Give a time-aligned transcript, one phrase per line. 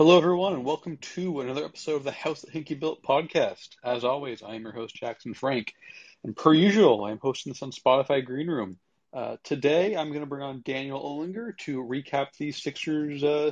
[0.00, 3.70] Hello, everyone, and welcome to another episode of the House That Hinkie Built podcast.
[3.82, 5.74] As always, I am your host, Jackson Frank,
[6.22, 8.78] and per usual, I am hosting this on Spotify Green Room.
[9.12, 13.50] Uh, today, I'm going to bring on Daniel Olinger to recap the Sixers' uh,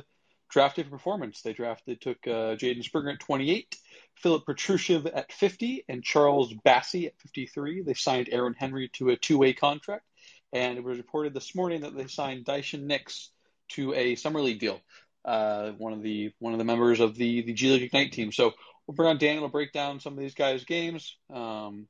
[0.49, 1.41] drafted performance.
[1.41, 3.75] They drafted, took uh, Jaden Springer at 28,
[4.15, 7.81] Filip Petrusev at 50, and Charles Bassey at 53.
[7.81, 10.05] They signed Aaron Henry to a two-way contract,
[10.53, 13.31] and it was reported this morning that they signed Daishen Nix
[13.71, 14.79] to a summer league deal
[15.27, 18.31] uh, one of the one of the members of the the G League Ignite team.
[18.31, 18.53] So
[18.87, 21.17] we'll bring on Daniel to break down some of these guys' games.
[21.31, 21.87] Um,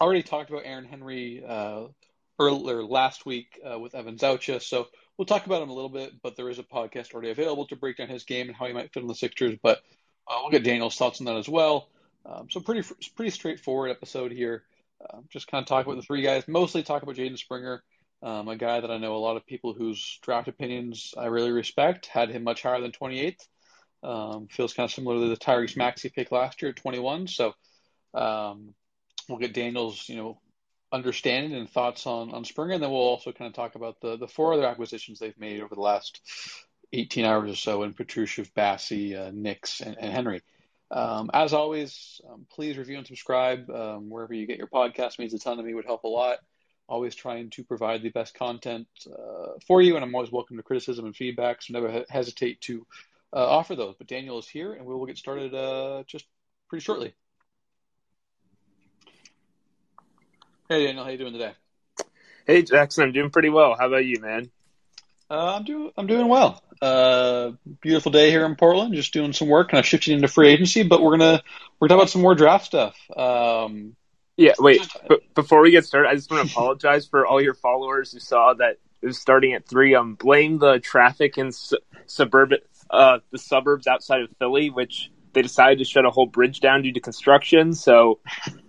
[0.00, 1.86] already talked about Aaron Henry uh,
[2.38, 4.86] earlier last week uh, with Evan Zaucha, so
[5.18, 6.12] we'll talk about him a little bit.
[6.22, 8.72] But there is a podcast already available to break down his game and how he
[8.72, 9.58] might fit in the Sixers.
[9.60, 9.78] But
[10.28, 11.88] uh, we'll get Daniel's thoughts on that as well.
[12.24, 14.62] Um, so pretty pretty straightforward episode here.
[15.00, 16.46] Uh, just kind of talk about the three guys.
[16.46, 17.82] Mostly talk about Jaden Springer.
[18.22, 21.52] Um, a guy that I know a lot of people whose draft opinions I really
[21.52, 23.46] respect had him much higher than 28th.
[24.02, 27.26] Um, feels kind of similar to the Tyrese Maxey pick last year at 21.
[27.26, 27.54] So
[28.14, 28.74] um,
[29.28, 30.40] we'll get Daniel's, you know,
[30.92, 34.16] understanding and thoughts on on Springer, and then we'll also kind of talk about the
[34.16, 36.20] the four other acquisitions they've made over the last
[36.92, 40.42] 18 hours or so in Petrusev, Bassey, uh, Nix, and, and Henry.
[40.90, 45.14] Um, as always, um, please review and subscribe um, wherever you get your podcast.
[45.14, 45.74] It means a ton to me.
[45.74, 46.38] Would help a lot
[46.88, 50.62] always trying to provide the best content uh, for you, and I'm always welcome to
[50.62, 52.86] criticism and feedback, so never he- hesitate to
[53.32, 53.94] uh, offer those.
[53.96, 56.26] But Daniel is here, and we will get started uh, just
[56.68, 57.14] pretty shortly.
[60.68, 61.52] Hey Daniel, how you doing today?
[62.46, 63.76] Hey Jackson, I'm doing pretty well.
[63.78, 64.50] How about you, man?
[65.30, 66.62] Uh, I'm doing I'm doing well.
[66.80, 68.94] Uh, beautiful day here in Portland.
[68.94, 71.42] Just doing some work, kind of shifting into free agency, but we're gonna
[71.78, 72.96] we're talking about some more draft stuff.
[73.16, 73.96] Um,
[74.36, 74.86] yeah, wait.
[75.34, 78.54] Before we get started, I just want to apologize for all your followers who saw
[78.54, 79.94] that it was starting at three.
[79.94, 82.58] Um, blame the traffic in su- suburban,
[82.90, 86.82] uh, the suburbs outside of Philly, which they decided to shut a whole bridge down
[86.82, 87.72] due to construction.
[87.72, 88.20] So,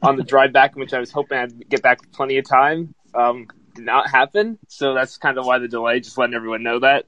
[0.01, 3.47] on the drive back, which I was hoping I'd get back plenty of time, um,
[3.75, 4.59] did not happen.
[4.67, 5.99] So that's kind of why the delay.
[5.99, 7.05] Just letting everyone know that.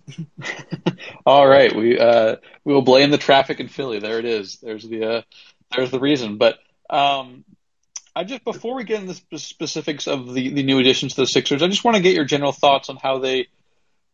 [1.26, 4.00] all right, we uh, we will blame the traffic in Philly.
[4.00, 4.58] There it is.
[4.58, 5.22] There's the uh,
[5.74, 6.60] there's the reason, but.
[6.90, 7.46] Um,
[8.16, 11.28] I just before we get into the specifics of the, the new additions to the
[11.28, 13.48] Sixers, I just want to get your general thoughts on how they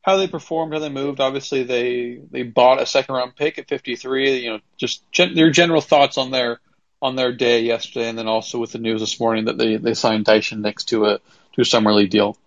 [0.01, 1.19] how they performed, how they moved.
[1.19, 4.39] Obviously, they they bought a second round pick at 53.
[4.39, 6.59] You know, just gen- their general thoughts on their
[7.01, 9.93] on their day yesterday, and then also with the news this morning that they they
[9.93, 11.19] signed Daishen Nix to a
[11.53, 12.37] to a summer league deal.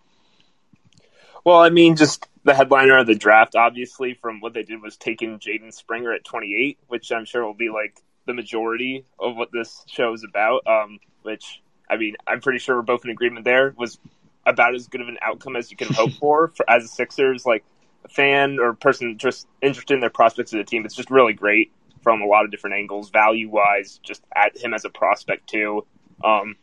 [1.45, 4.97] Well, I mean, just the headliner of the draft, obviously, from what they did was
[4.97, 9.51] taking Jaden Springer at 28, which I'm sure will be like the majority of what
[9.51, 10.65] this show is about.
[10.67, 13.99] Um, which I mean, I'm pretty sure we're both in agreement there was
[14.47, 17.45] about as good of an outcome as you can hope for, for as a Sixers
[17.45, 17.65] like
[18.09, 20.85] fan or person just interested in their prospects of the team.
[20.85, 21.73] It's just really great
[22.03, 25.85] from a lot of different angles, value wise, just at him as a prospect too.
[26.23, 26.57] Um,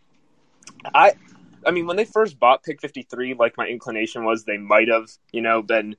[0.94, 1.14] I,
[1.66, 5.10] I mean, when they first bought pick 53, like my inclination was they might have,
[5.32, 5.96] you know, been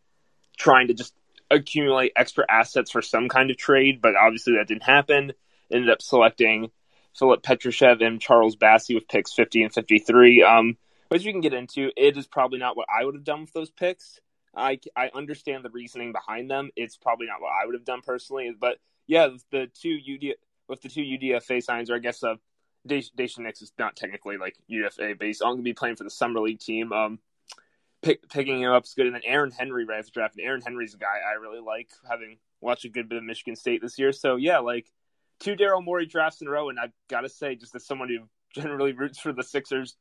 [0.57, 1.15] trying to just
[1.51, 5.33] accumulate extra assets for some kind of trade, but obviously that didn't happen.
[5.73, 6.71] Ended up selecting
[7.17, 10.43] Filip Petrusev and Charles Bassey with picks 50 and 53.
[10.43, 10.77] Um,
[11.09, 11.91] which you can get into.
[11.97, 14.21] It is probably not what I would have done with those picks.
[14.55, 16.71] I, I understand the reasoning behind them.
[16.77, 18.53] It's probably not what I would have done personally.
[18.59, 20.35] But yeah, the two UD
[20.69, 22.37] with the two UDFA signs, or I guess uh,
[22.89, 26.41] Daishen Nix is not technically like UDFA, only going to be playing for the summer
[26.41, 26.93] league team.
[26.93, 27.19] Um,
[28.03, 29.07] pick, picking him up is good.
[29.07, 30.37] And then Aaron Henry right after draft.
[30.37, 33.57] And Aaron Henry's a guy I really like, having watched a good bit of Michigan
[33.57, 34.13] State this year.
[34.13, 34.91] So yeah, like
[35.41, 38.09] two Daryl Morey drafts in a row, and I've got to say, just as someone
[38.09, 38.29] who
[38.61, 39.97] generally roots for the Sixers,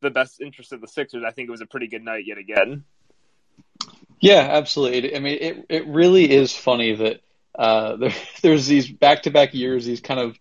[0.00, 2.38] the best interest of the Sixers, I think it was a pretty good night yet
[2.38, 2.84] again.
[4.20, 5.16] Yeah, absolutely.
[5.16, 7.20] I mean, it it really is funny that
[7.54, 10.38] uh, there, there's these back to back years, these kind of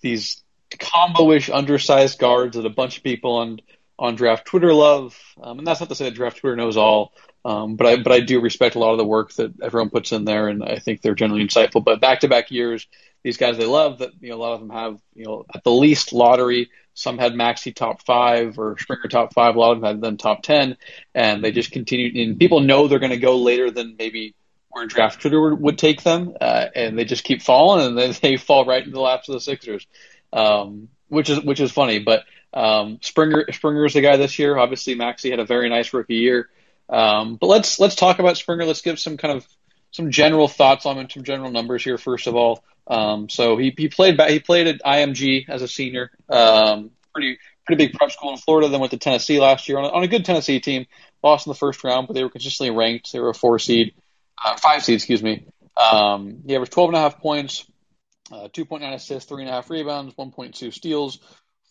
[0.00, 0.42] these
[0.78, 3.60] combo-ish undersized guards that a bunch of people on
[3.98, 7.12] on draft Twitter love, um, and that's not to say that draft Twitter knows all.
[7.44, 10.12] Um, but I but I do respect a lot of the work that everyone puts
[10.12, 11.82] in there, and I think they're generally insightful.
[11.82, 12.86] But back to back years,
[13.22, 15.64] these guys they love that you know a lot of them have you know at
[15.64, 16.70] the least lottery.
[16.92, 19.56] Some had Maxey top five or Springer top five.
[19.56, 20.76] A lot of them had them top ten,
[21.14, 22.22] and they just continue.
[22.22, 24.34] And people know they're going to go later than maybe
[24.68, 28.36] where draft Twitter would, take them, uh, and they just keep falling, and then they
[28.36, 29.86] fall right into the laps of the Sixers,
[30.32, 32.00] um, which is which is funny.
[32.00, 34.58] But um, Springer Springer is the guy this year.
[34.58, 36.50] Obviously, Maxey had a very nice rookie year.
[36.90, 38.64] Um, but let's let's talk about Springer.
[38.64, 39.46] Let's give some kind of
[39.92, 41.98] some general thoughts on him, some general numbers here.
[41.98, 46.10] First of all, um, so he, he played he played at IMG as a senior,
[46.28, 48.68] um, pretty pretty big prep school in Florida.
[48.68, 50.86] Then went to Tennessee last year on a, on a good Tennessee team.
[51.22, 53.12] Lost in the first round, but they were consistently ranked.
[53.12, 53.94] They were a four seed,
[54.42, 55.46] uh, five seed, excuse me.
[55.76, 57.66] Um, he averaged 12 and a half points,
[58.32, 61.18] uh, 2.9 assists, three and a half rebounds, 1.2 steals,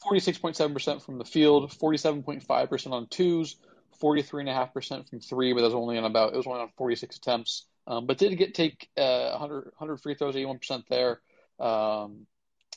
[0.06, 3.56] 46.7% from the field, 47.5% on twos,
[4.02, 7.66] 43.5% from three, but that was only on about, it was only on 46 attempts.
[7.88, 11.20] Um, but did get take uh, 100, 100 free throws, 81% there.
[11.60, 12.28] Um,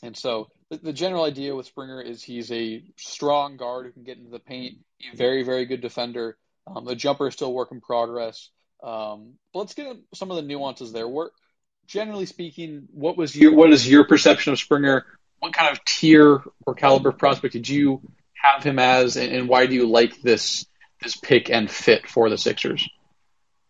[0.02, 4.02] and so the, the, general idea with Springer is he's a strong guard who can
[4.02, 4.78] get into the paint,
[5.12, 6.36] a very, very good defender.
[6.66, 8.48] Um, the jumper is still work in progress.
[8.82, 11.06] Um, but let's get some of the nuances there.
[11.06, 11.30] Where,
[11.86, 15.06] generally speaking, what was your what is your perception of Springer?
[15.38, 18.00] What kind of tier or caliber prospect did you
[18.34, 20.66] have him as, and, and why do you like this
[21.02, 22.88] this pick and fit for the Sixers?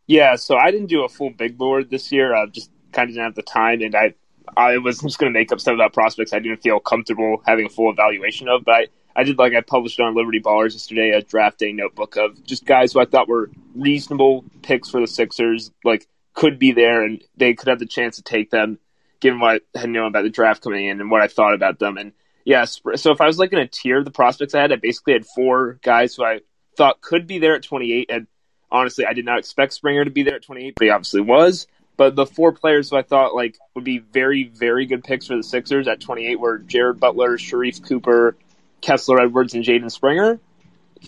[0.07, 2.35] Yeah, so I didn't do a full big board this year.
[2.35, 4.15] I just kind of didn't have the time, and I
[4.57, 7.67] I was just going to make up of that prospects I didn't feel comfortable having
[7.67, 8.65] a full evaluation of.
[8.65, 8.87] But I,
[9.17, 12.65] I did like I published on Liberty Ballers yesterday a draft day notebook of just
[12.67, 17.23] guys who I thought were reasonable picks for the Sixers, like could be there and
[17.37, 18.79] they could have the chance to take them,
[19.21, 21.79] given what I had known about the draft coming in and what I thought about
[21.79, 21.97] them.
[21.97, 22.13] And
[22.45, 24.73] yes, yeah, so if I was like in a tier of the prospects I had,
[24.73, 26.41] I basically had four guys who I
[26.77, 28.11] thought could be there at 28.
[28.11, 28.27] And
[28.71, 31.67] honestly, I did not expect Springer to be there at 28, but he obviously was.
[31.97, 35.37] But the four players who I thought like would be very, very good picks for
[35.37, 38.37] the Sixers at 28 were Jared Butler, Sharife Cooper,
[38.81, 40.41] Kessler Edwards, and Jaden Springer.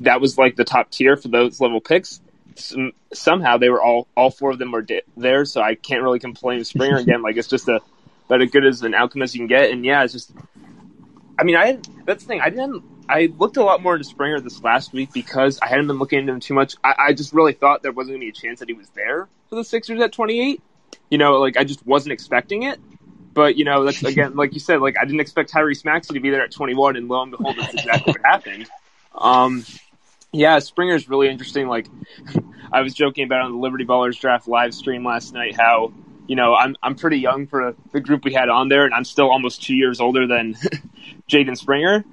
[0.01, 2.21] That was like the top tier for those level picks.
[2.57, 6.03] Some, somehow they were all all four of them were di- there, so I can't
[6.03, 7.23] really complain Springer again.
[7.23, 7.81] Like it's just a
[8.27, 9.71] about as good as an outcome as you can get.
[9.71, 10.33] And yeah, it's just.
[11.39, 12.41] I mean, I that's the thing.
[12.41, 12.85] I didn't.
[13.09, 16.21] I looked a lot more into Springer this last week because I hadn't been looking
[16.21, 16.75] into him too much.
[16.83, 18.89] I, I just really thought there wasn't going to be a chance that he was
[18.91, 20.63] there for the Sixers at 28
[21.11, 22.81] you know, like I just wasn't expecting it.
[23.33, 26.21] But you know, that's again, like you said, like I didn't expect Tyrese Maxey to
[26.21, 28.69] be there at 21, and lo and behold, that's exactly what happened.
[29.15, 29.65] Um,
[30.33, 31.67] yeah, Springer's really interesting.
[31.67, 31.89] Like
[32.73, 35.93] I was joking about on the Liberty Ballers draft live stream last night, how
[36.29, 39.05] you know I'm I'm pretty young for the group we had on there, and I'm
[39.05, 40.55] still almost two years older than
[41.29, 42.05] Jaden Springer.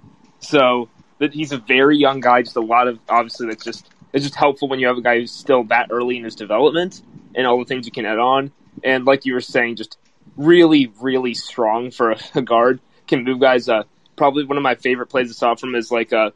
[0.41, 0.89] So
[1.19, 2.41] that he's a very young guy.
[2.41, 5.19] Just a lot of obviously that's just it's just helpful when you have a guy
[5.19, 7.01] who's still that early in his development
[7.33, 8.51] and all the things you can add on
[8.83, 9.97] and like you were saying, just
[10.37, 12.79] really, really strong for a, guard.
[13.07, 13.67] Can move guys.
[13.67, 13.83] Uh,
[14.15, 16.31] probably one of my favorite plays I saw from is like uh,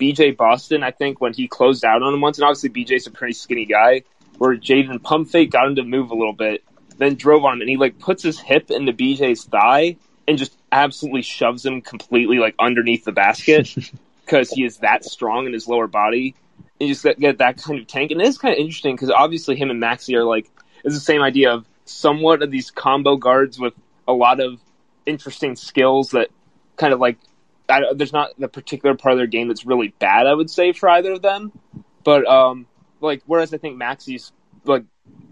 [0.00, 0.82] BJ Boston.
[0.82, 3.66] I think when he closed out on him once, and obviously BJ's a pretty skinny
[3.66, 4.02] guy.
[4.38, 6.62] Where Jaden pump fake got him to move a little bit,
[6.98, 9.96] then drove on him, and he like puts his hip into BJ's thigh
[10.28, 13.74] and just absolutely shoves him completely like underneath the basket
[14.24, 16.34] because he is that strong in his lower body.
[16.78, 19.56] And just get, get that kind of tank, and it's kind of interesting because obviously
[19.56, 20.50] him and Maxey are like
[20.84, 23.72] it's the same idea of somewhat of these combo guards with
[24.06, 24.60] a lot of
[25.06, 26.28] interesting skills that
[26.76, 27.18] kind of like
[27.68, 30.26] I, there's not the particular part of their game that's really bad.
[30.26, 31.52] I would say for either of them,
[32.04, 32.66] but um,
[33.00, 34.32] like whereas I think Maxey's
[34.64, 34.84] like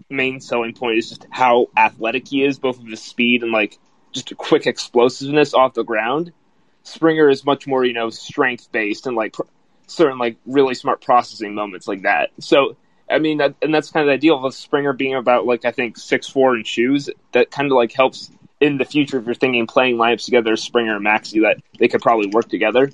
[0.09, 3.77] main selling point is just how athletic he is, both of his speed and like
[4.15, 6.31] just a quick explosiveness off the ground.
[6.83, 9.43] Springer is much more you know strength based and like pr-
[9.87, 12.31] certain like really smart processing moments like that.
[12.39, 12.75] So
[13.09, 15.71] I mean, that, and that's kind of the ideal of Springer being about like I
[15.71, 17.09] think six four and shoes.
[17.33, 20.95] That kind of like helps in the future if you're thinking playing lineups together, Springer
[20.95, 22.89] and Maxey, that they could probably work together.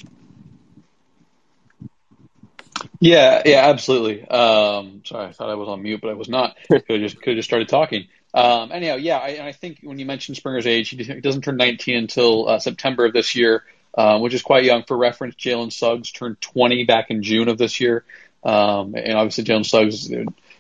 [2.99, 4.27] Yeah, yeah, absolutely.
[4.27, 6.57] Um, sorry, I thought I was on mute, but I was not.
[6.67, 8.07] could have just could have just started talking.
[8.33, 11.57] Um, anyhow, yeah, I, and I think when you mentioned Springer's age, he doesn't turn
[11.57, 13.63] 19 until uh, September of this year,
[13.97, 14.83] um, which is quite young.
[14.83, 18.05] For reference, Jalen Suggs turned 20 back in June of this year.
[18.43, 20.09] Um, and obviously Jalen Suggs,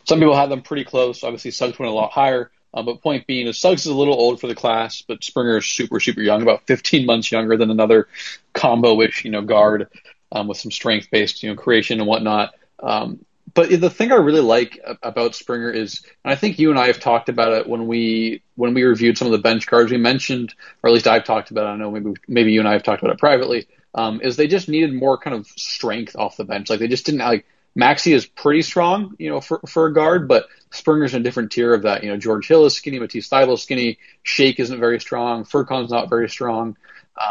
[0.03, 1.23] some people have them pretty close.
[1.23, 2.51] Obviously Suggs went a lot higher.
[2.73, 5.57] Um, but point being is Suggs is a little old for the class, but Springer
[5.57, 8.07] is super, super young, about 15 months younger than another
[8.53, 9.89] combo-ish, you know, guard
[10.31, 12.53] um, with some strength-based, you know, creation and whatnot.
[12.81, 16.79] Um, but the thing I really like about Springer is, and I think you and
[16.79, 19.91] I have talked about it when we when we reviewed some of the bench cards.
[19.91, 20.53] We mentioned,
[20.83, 21.65] or at least I've talked about.
[21.65, 21.67] it.
[21.67, 23.67] I don't know, maybe maybe you and I have talked about it privately.
[23.93, 26.69] Um, is they just needed more kind of strength off the bench.
[26.69, 30.27] Like they just didn't like Maxey is pretty strong, you know, for, for a guard,
[30.27, 32.03] but Springer's in a different tier of that.
[32.03, 35.91] You know, George Hill is skinny, Matisse Thybulle is skinny, Shake isn't very strong, Furkan's
[35.91, 36.77] not very strong.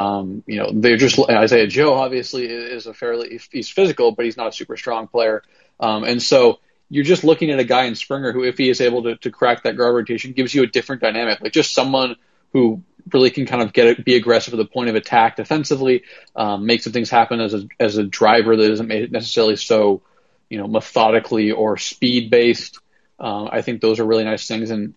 [0.00, 4.36] Um, you know, they're just Isaiah Joe obviously is a fairly he's physical, but he's
[4.36, 5.42] not a super strong player.
[5.80, 8.80] Um, and so you're just looking at a guy in Springer who, if he is
[8.80, 11.40] able to, to crack that guard rotation, gives you a different dynamic.
[11.40, 12.16] Like just someone
[12.52, 12.82] who
[13.12, 16.04] really can kind of get it, be aggressive at the point of attack defensively,
[16.36, 20.02] um, make some things happen as a as a driver that isn't necessarily so
[20.50, 22.78] you know, methodically or speed based.
[23.18, 24.70] Um, I think those are really nice things.
[24.70, 24.94] And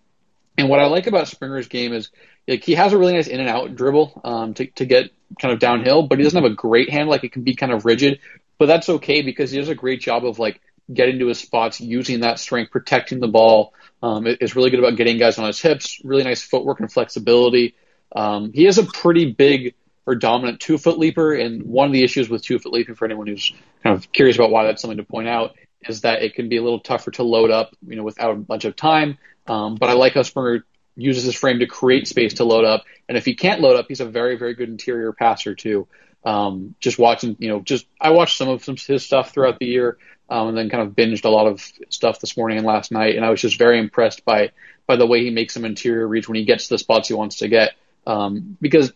[0.58, 2.10] and what I like about Springer's game is
[2.46, 5.10] like he has a really nice in and out dribble um, to to get
[5.40, 7.08] kind of downhill, but he doesn't have a great hand.
[7.08, 8.18] Like it can be kind of rigid,
[8.58, 10.60] but that's okay because he does a great job of like
[10.92, 13.74] getting to his spots, using that strength, protecting the ball.
[14.02, 15.98] Um, is really good about getting guys on his hips.
[16.04, 17.74] Really nice footwork and flexibility.
[18.14, 19.74] Um, he is a pretty big
[20.06, 23.06] or dominant two foot leaper, and one of the issues with two foot leaping for
[23.06, 25.56] anyone who's kind of curious about why that's something to point out
[25.88, 28.36] is that it can be a little tougher to load up, you know, without a
[28.36, 29.18] bunch of time.
[29.46, 30.64] Um, but I like how Springer
[30.96, 33.86] uses his frame to create space to load up, and if he can't load up,
[33.88, 35.88] he's a very very good interior passer too.
[36.24, 39.98] Um, just watching, you know, just I watched some of his stuff throughout the year,
[40.30, 43.16] um, and then kind of binged a lot of stuff this morning and last night,
[43.16, 44.52] and I was just very impressed by
[44.86, 47.14] by the way he makes some interior reach when he gets to the spots he
[47.14, 47.72] wants to get.
[48.06, 48.92] Um, because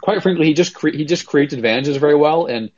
[0.00, 2.70] quite frankly, he just cre- he just creates advantages very well, and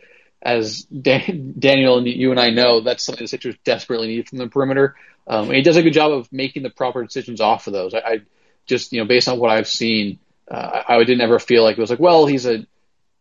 [0.42, 4.38] as Dan- Daniel and you and I know, that's something the Sixers desperately need from
[4.38, 4.96] the perimeter.
[5.26, 7.94] Um, and he does a good job of making the proper decisions off of those.
[7.94, 8.20] I, I
[8.66, 10.18] just, you know, based on what I've seen,
[10.50, 12.66] uh, I, I didn't ever feel like it was like, well, he's a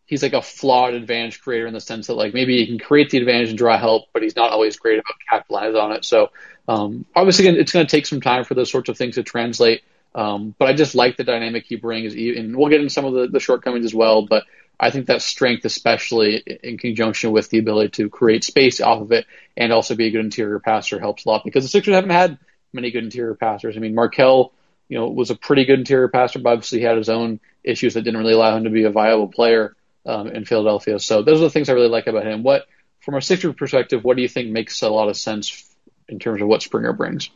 [0.09, 3.11] he's like a flawed advantage creator in the sense that like maybe he can create
[3.11, 6.03] the advantage and draw help, but he's not always great about capitalizing on it.
[6.03, 6.31] So
[6.67, 9.83] um, obviously, it's going to take some time for those sorts of things to translate.
[10.15, 13.13] Um, but I just like the dynamic he brings, and we'll get into some of
[13.13, 14.25] the, the shortcomings as well.
[14.25, 14.45] But
[14.79, 19.11] I think that strength, especially in conjunction with the ability to create space off of
[19.11, 22.09] it and also be a good interior passer, helps a lot because the Sixers haven't
[22.09, 22.39] had
[22.73, 23.77] many good interior passers.
[23.77, 24.53] I mean, Markelle,
[24.87, 27.93] you know, was a pretty good interior passer, but obviously he had his own issues
[27.93, 29.75] that didn't really allow him to be a viable player
[30.05, 30.99] um, in Philadelphia.
[30.99, 32.43] So those are the things I really like about him.
[32.43, 32.65] What,
[33.01, 35.65] from a Sixers perspective, what do you think makes a lot of sense
[36.07, 37.29] in terms of what Springer brings?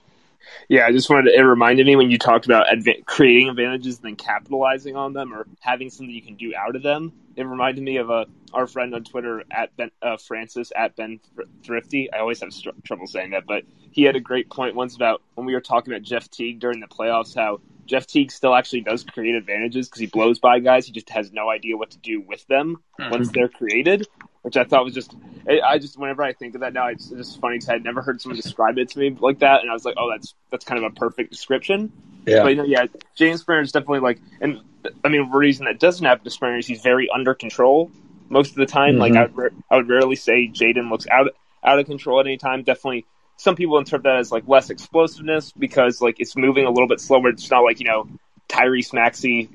[0.70, 2.67] Yeah, I just wanted to, it reminded me when you talked about
[3.05, 6.84] creating advantages and then capitalizing on them or having something you can do out of
[6.84, 7.12] them.
[7.36, 11.20] It reminded me of uh, our friend on Twitter at Ben uh, Francis at Ben
[11.63, 12.12] Thrifty.
[12.13, 12.51] I always have
[12.84, 15.93] trouble saying that, but he had a great point once about when we were talking
[15.93, 19.99] about Jeff Teague during the playoffs, how Jeff Teague still actually does create advantages because
[19.99, 20.85] he blows by guys.
[20.85, 23.11] He just has no idea what to do with them mm-hmm.
[23.11, 24.07] once they're created,
[24.41, 25.13] which I thought was just.
[25.47, 28.01] I just whenever I think of that now, it's just funny because I had never
[28.01, 30.65] heard someone describe it to me like that, and I was like, oh, that's that's
[30.65, 31.91] kind of a perfect description.
[32.25, 32.43] Yeah.
[32.43, 32.85] But you know, yeah,
[33.15, 34.61] James Springer is definitely like, and
[35.03, 37.91] I mean, the reason that doesn't happen to Springer is he's very under control
[38.29, 38.93] most of the time.
[38.93, 39.01] Mm-hmm.
[39.01, 41.27] Like I would, I would rarely say Jaden looks out
[41.63, 42.63] out of control at any time.
[42.63, 43.05] Definitely
[43.37, 46.99] some people interpret that as like less explosiveness because like it's moving a little bit
[46.99, 47.29] slower.
[47.29, 48.07] It's not like you know
[48.49, 49.49] Tyrese Maxey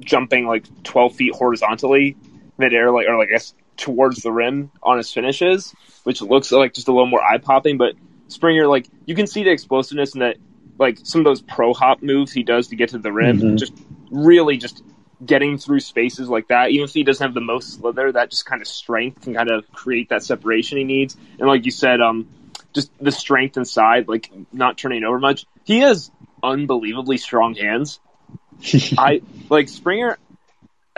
[0.00, 2.16] jumping like 12 feet horizontally
[2.56, 6.74] midair, like or like I guess towards the rim on his finishes, which looks like
[6.74, 7.78] just a little more eye popping.
[7.78, 7.94] But
[8.28, 10.36] Springer, like you can see the explosiveness in that,
[10.78, 13.56] like some of those pro hop moves he does to get to the rim, mm-hmm.
[13.56, 13.72] just
[14.10, 14.82] really just
[15.24, 16.70] getting through spaces like that.
[16.70, 19.50] Even if he doesn't have the most slither, that just kind of strength can kind
[19.50, 21.16] of create that separation he needs.
[21.38, 22.28] And like you said, um,
[22.74, 25.46] just the strength inside, like not turning over much.
[25.64, 26.10] He has
[26.42, 28.00] unbelievably strong hands.
[28.98, 30.18] I like Springer.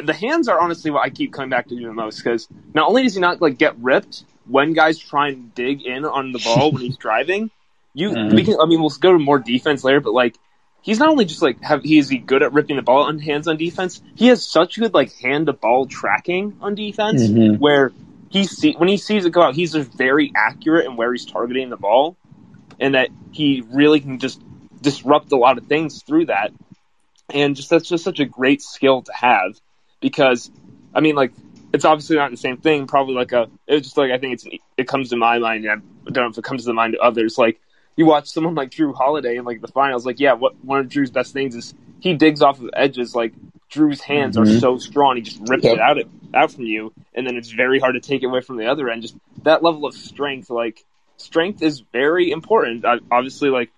[0.03, 3.03] The hands are honestly what I keep coming back to the most because not only
[3.03, 6.73] does he not like get ripped when guys try and dig in on the ball
[6.73, 7.51] when he's driving,
[7.93, 8.35] you mm-hmm.
[8.35, 8.57] we can.
[8.61, 10.37] I mean, we'll go to more defense later, but like
[10.83, 13.19] he's not only just like have he is he good at ripping the ball on
[13.19, 14.01] hands on defense.
[14.15, 17.57] He has such good like hand to ball tracking on defense mm-hmm.
[17.61, 17.93] where
[18.31, 21.27] he see when he sees it go out, he's just very accurate in where he's
[21.27, 22.17] targeting the ball,
[22.79, 24.41] and that he really can just
[24.81, 26.53] disrupt a lot of things through that.
[27.33, 29.61] And just that's just such a great skill to have
[30.01, 30.51] because,
[30.95, 31.33] I mean, like
[31.73, 32.87] it's obviously not the same thing.
[32.87, 34.47] Probably like a it's just like I think it's
[34.77, 35.69] it comes to my mind.
[35.69, 37.37] I don't know if it comes to the mind of others.
[37.37, 37.61] Like
[37.97, 40.07] you watch someone like Jrue Holiday in like the finals.
[40.07, 43.15] Like yeah, what one of Jrue's best things is he digs off of edges.
[43.15, 43.35] Like
[43.71, 44.57] Jrue's hands mm-hmm.
[44.57, 45.75] are so strong, he just rips yep.
[45.75, 48.41] it out of out from you, and then it's very hard to take it away
[48.41, 49.03] from the other end.
[49.03, 50.85] Just that level of strength, like
[51.17, 52.85] strength, is very important.
[53.11, 53.71] obviously, like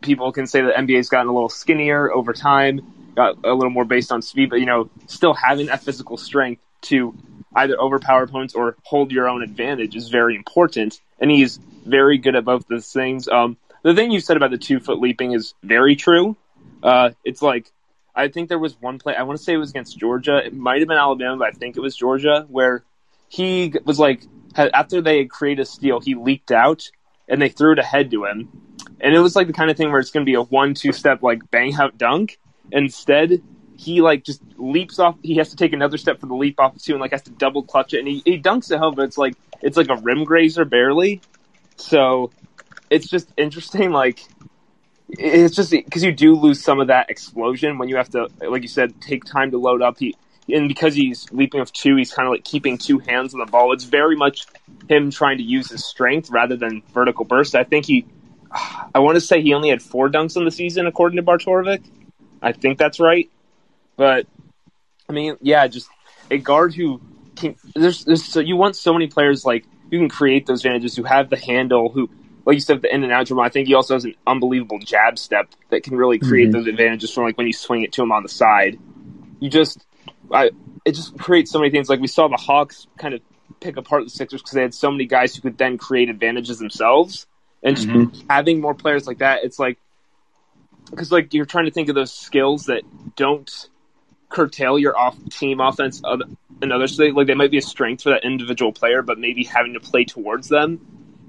[0.00, 2.80] people can say that NBA's gotten a little skinnier over time,
[3.14, 6.62] got a little more based on speed, but you know, still having that physical strength
[6.82, 7.14] to
[7.54, 11.00] either overpower opponents or hold your own advantage is very important.
[11.18, 13.28] And he's very good at both those things.
[13.28, 16.36] Um, the thing you said about the two foot leaping is very true.
[16.82, 17.70] Uh, it's like
[18.14, 19.14] I think there was one play.
[19.14, 20.38] I want to say it was against Georgia.
[20.44, 22.84] It might have been Alabama, but I think it was Georgia where
[23.28, 24.22] he was like
[24.56, 26.90] after they created a steal, he leaked out
[27.28, 28.48] and they threw it ahead to him,
[29.00, 30.74] and it was like the kind of thing where it's going to be a one
[30.74, 32.38] two step like bang out dunk.
[32.70, 33.42] Instead,
[33.76, 35.16] he like just leaps off.
[35.22, 37.30] He has to take another step for the leap off too, and like has to
[37.30, 39.96] double clutch it, and he, he dunks it home, but it's like it's like a
[39.96, 41.22] rim grazer barely.
[41.76, 42.30] So
[42.90, 44.22] it's just interesting, like
[45.18, 48.62] it's just because you do lose some of that explosion when you have to, like
[48.62, 49.98] you said, take time to load up.
[49.98, 50.16] He
[50.48, 53.46] and because he's leaping with two, he's kind of like keeping two hands on the
[53.46, 53.72] ball.
[53.72, 54.46] It's very much
[54.88, 57.54] him trying to use his strength rather than vertical burst.
[57.54, 58.06] I think he,
[58.94, 61.42] I want to say he only had four dunks in the season according to Bart
[61.42, 61.82] Torvik.
[62.40, 63.30] I think that's right,
[63.96, 64.26] but
[65.08, 65.88] I mean, yeah, just
[66.30, 67.00] a guard who
[67.36, 67.54] can.
[67.74, 71.04] There's, there's so you want so many players like you can create those advantages who
[71.04, 72.10] have the handle who
[72.44, 73.42] like you said, the in and out dribble.
[73.42, 76.52] I think he also has an unbelievable jab step that can really create Mhm.
[76.52, 78.78] those advantages from like when you swing it to him on the side.
[79.40, 79.84] You just,
[80.32, 80.50] I,
[80.84, 81.88] it just creates so many things.
[81.88, 83.20] Like we saw the Hawks kind of
[83.60, 86.58] pick apart the Sixers because they had so many guys who could then create advantages
[86.58, 87.26] themselves.
[87.62, 88.24] And just Mhm.
[88.28, 89.78] having more players like that, it's like
[90.90, 92.82] because like you're trying to think of those skills that
[93.16, 93.68] don't
[94.28, 96.24] curtail your off team offense other,
[96.60, 96.96] and others.
[96.96, 99.74] So they, like they might be a strength for that individual player, but maybe having
[99.74, 100.80] to play towards them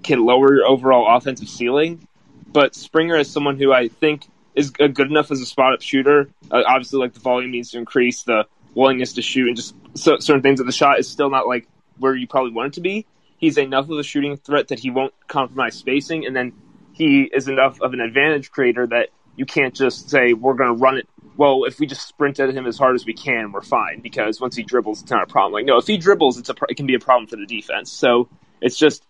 [0.03, 2.07] can lower your overall offensive ceiling.
[2.51, 6.29] But Springer is someone who I think is good enough as a spot up shooter.
[6.51, 8.45] Uh, obviously, like the volume needs to increase, the
[8.75, 10.59] willingness to shoot, and just so, certain things.
[10.59, 11.67] That the shot is still not like
[11.97, 13.05] where you probably want it to be.
[13.37, 16.53] He's enough of a shooting threat that he won't compromise spacing, and then
[16.93, 20.79] he is enough of an advantage creator that you can't just say we're going to
[20.79, 21.09] run it.
[21.35, 24.39] Well, if we just sprint at him as hard as we can, we're fine because
[24.39, 25.53] once he dribbles, it's not a problem.
[25.53, 27.91] Like no, if he dribbles, it's a it can be a problem for the defense.
[27.91, 28.29] So
[28.61, 29.03] it's just,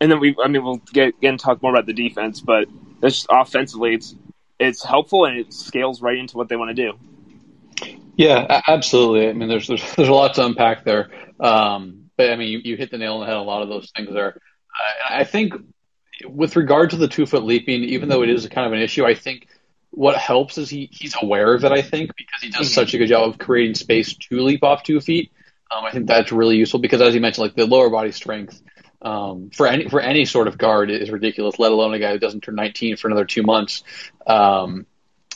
[0.00, 2.68] and then we, I mean, we'll get again talk more about the defense, but
[3.00, 4.14] that's just offensively, it's
[4.58, 6.98] it's helpful and it scales right into what they want to do.
[8.16, 9.28] Yeah, absolutely.
[9.28, 11.10] I mean, there's there's, there's a lot to unpack there.
[11.38, 13.36] Um, but I mean, you, you hit the nail on the head.
[13.36, 14.38] A lot of those things there.
[15.08, 15.54] I, I think
[16.26, 19.06] with regard to the two foot leaping, even though it is kind of an issue,
[19.06, 19.46] I think
[19.90, 21.72] what helps is he he's aware of it.
[21.72, 22.74] I think because he does Mhm.
[22.74, 25.32] such a good job of creating space to leap off two feet.
[25.70, 28.60] Um, I think that's really useful because, as you mentioned, like the lower body strength
[29.02, 31.58] um, for any for any sort of guard is ridiculous.
[31.58, 33.82] Let alone a guy who doesn't turn 19 for another two months.
[34.26, 34.86] Um,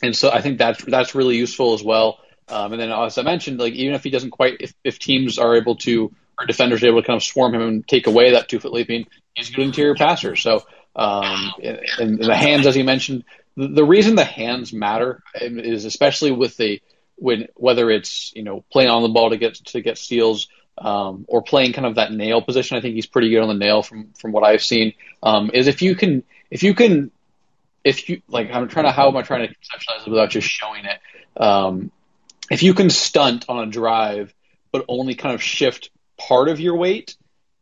[0.02, 2.18] and so I think that's that's really useful as well.
[2.48, 5.38] Um, and then, as I mentioned, like even if he doesn't quite, if, if teams
[5.38, 8.32] are able to, or defenders are able to kind of swarm him and take away
[8.32, 10.36] that two foot leaping, he's a good interior passer.
[10.36, 10.62] So,
[10.94, 13.24] um, and, and the hands, as you mentioned,
[13.56, 16.82] the, the reason the hands matter is especially with the
[17.16, 21.24] when whether it's you know playing on the ball to get to get steals um,
[21.28, 22.76] or playing kind of that nail position.
[22.76, 24.94] I think he's pretty good on the nail from from what I've seen.
[25.22, 27.10] Um, is if you can if you can
[27.84, 30.48] if you like I'm trying to how am I trying to conceptualize it without just
[30.48, 31.00] showing it.
[31.40, 31.90] Um,
[32.50, 34.34] if you can stunt on a drive,
[34.72, 37.16] but only kind of shift part of your weight,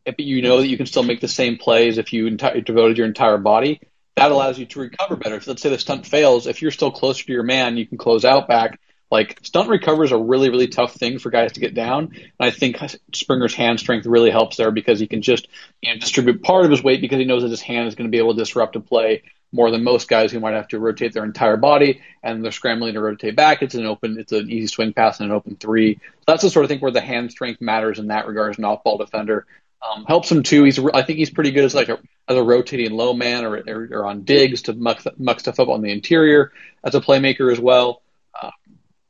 [0.05, 2.97] but you know that you can still make the same plays if you enti- devoted
[2.97, 3.81] your entire body,
[4.15, 5.39] that allows you to recover better.
[5.39, 7.97] So let's say the stunt fails, if you're still closer to your man, you can
[7.97, 8.79] close out back.
[9.13, 12.05] Like stunt recover is a really, really tough thing for guys to get down.
[12.15, 12.77] And I think
[13.13, 15.47] Springer's hand strength really helps there because he can just
[15.81, 18.09] you know, distribute part of his weight because he knows that his hand is going
[18.09, 19.21] to be able to disrupt a play
[19.51, 22.95] more than most guys who might have to rotate their entire body and they're scrambling
[22.95, 23.61] to rotate back.
[23.61, 25.93] It's an open, it's an easy swing pass and an open three.
[25.93, 28.57] So that's the sort of thing where the hand strength matters in that regard as
[28.57, 29.45] an off-ball defender.
[29.87, 30.63] Um, helps him too.
[30.63, 33.57] He's, I think he's pretty good as like a, as a rotating low man or,
[33.57, 36.51] or, or on digs to muck, muck stuff up on the interior
[36.83, 38.01] as a playmaker as well.
[38.41, 38.49] Uh,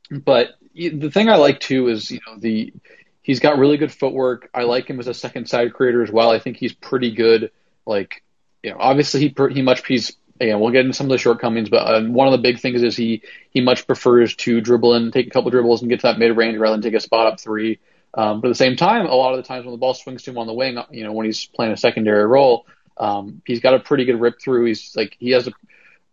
[0.10, 2.74] but the thing I like too is, you know, the,
[3.22, 4.50] he's got really good footwork.
[4.54, 6.32] I like him as a second side creator as well.
[6.32, 7.52] I think he's pretty good.
[7.86, 8.24] Like,
[8.62, 11.70] you know, obviously he, he much, he's, again, we'll get into some of the shortcomings,
[11.70, 15.12] but uh, one of the big things is he he much prefers to dribble in,
[15.12, 17.28] take a couple dribbles, and get to that mid range rather than take a spot
[17.28, 17.80] up three.
[18.16, 20.24] Um, but at the same time, a lot of the times when the ball swings
[20.24, 22.66] to him on the wing, you know, when he's playing a secondary role,
[22.98, 24.66] um, he's got a pretty good rip through.
[24.66, 25.52] He's like he has a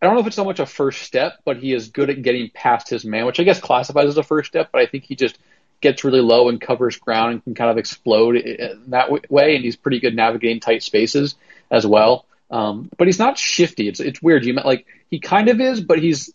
[0.00, 2.22] I don't know if it's so much a first step, but he is good at
[2.22, 4.70] getting past his man, which I guess classifies as a first step.
[4.72, 5.38] But I think he just
[5.80, 9.56] gets really low and covers ground and can kind of explode in that way.
[9.56, 11.34] And he's pretty good navigating tight spaces
[11.70, 12.24] as well.
[12.50, 13.88] Um, but he's not shifty.
[13.88, 14.44] It's it's weird.
[14.44, 16.32] You meant like he kind of is, but he's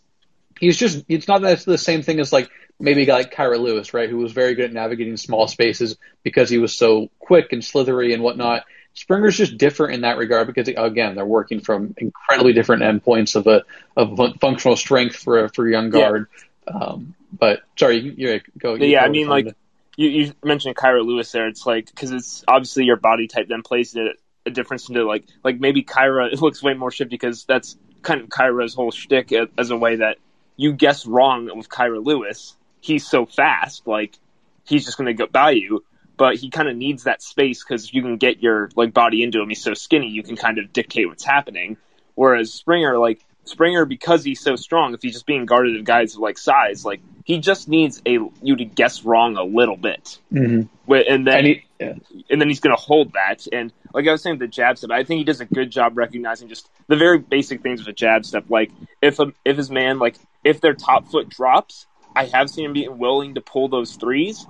[0.58, 3.34] he's just it's not that it's the same thing as like maybe a guy like
[3.34, 7.10] Kira Lewis, right, who was very good at navigating small spaces because he was so
[7.18, 8.64] quick and slithery and whatnot.
[8.96, 13.46] Springer's just different in that regard because again they're working from incredibly different endpoints of
[13.46, 16.28] a of functional strength for a for a young guard.
[16.66, 16.74] Yeah.
[16.74, 18.74] Um, but sorry, you, you go.
[18.74, 19.54] You yeah, I mean like.
[19.98, 21.48] You, you mentioned Kira Lewis there.
[21.48, 25.24] It's like because it's obviously your body type then plays it a difference into like
[25.42, 29.32] like maybe Kira it looks way more shifty because that's kind of Kira's whole shtick
[29.56, 30.18] as a way that
[30.56, 32.56] you guess wrong with Kira Lewis.
[32.80, 34.18] He's so fast, like
[34.66, 35.82] he's just going to go by you.
[36.16, 39.40] But he kind of needs that space because you can get your like body into
[39.40, 39.48] him.
[39.48, 41.76] He's so skinny, you can kind of dictate what's happening.
[42.14, 46.14] Whereas Springer, like Springer, because he's so strong, if he's just being guarded of guys
[46.14, 50.18] of like size, like he just needs a you to guess wrong a little bit,
[50.32, 50.92] mm-hmm.
[50.92, 51.94] and then and, he, yeah.
[52.30, 53.46] and then he's going to hold that.
[53.52, 55.96] And like I was saying, the jab step, I think he does a good job
[55.96, 58.46] recognizing just the very basic things with a jab step.
[58.48, 58.70] Like
[59.02, 62.72] if a, if his man like if their top foot drops, I have seen him
[62.72, 64.46] being willing to pull those threes,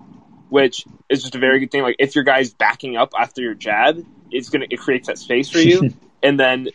[0.48, 1.82] which is just a very good thing.
[1.82, 5.50] Like if your guy's backing up after your jab, it's gonna it creates that space
[5.50, 5.94] for you.
[6.22, 6.68] and then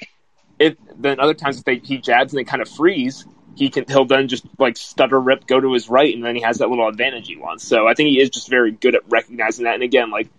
[0.60, 3.86] if then other times if they he jabs and they kind of freeze, he can
[3.88, 6.70] he'll then just like stutter rip go to his right and then he has that
[6.70, 7.68] little advantage he wants.
[7.68, 9.76] So I think he is just very good at recognizing that.
[9.76, 10.30] And again, like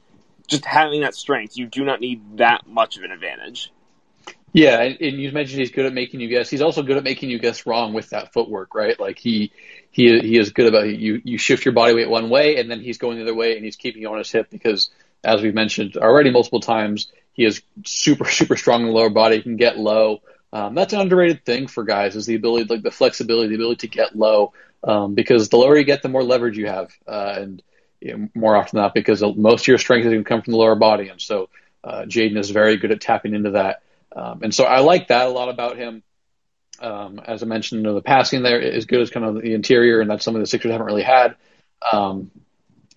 [0.47, 3.73] just having that strength, you do not need that much of an advantage.
[4.53, 6.51] Yeah, and, and you mentioned he's good at making you guess.
[6.51, 8.99] He's also good at making you guess wrong with that footwork, right?
[9.01, 9.53] Like he
[9.91, 11.23] he he is good about you.
[11.25, 13.65] You shift your body weight one way, and then he's going the other way, and
[13.65, 14.91] he's keeping you on his hip because,
[15.25, 19.37] as we've mentioned already multiple times, he is super super strong in the lower body.
[19.37, 20.21] He can get low.
[20.53, 23.89] Um, that's an underrated thing for guys is the ability, like the flexibility, the ability
[23.89, 24.53] to get low.
[24.85, 27.63] Um, because the lower you get, the more leverage you have, uh, and
[28.01, 30.43] you know, more often than not, because most of your strength is going to come
[30.43, 31.49] from the lower body, and so
[31.85, 33.81] uh, Jaden is very good at tapping into that.
[34.15, 36.03] Um, and so I like that a lot about him.
[36.81, 39.55] Um, as I mentioned, you know, the passing there is good as kind of the
[39.55, 41.37] interior, and that's something the Sixers haven't really had.
[41.91, 42.31] Um,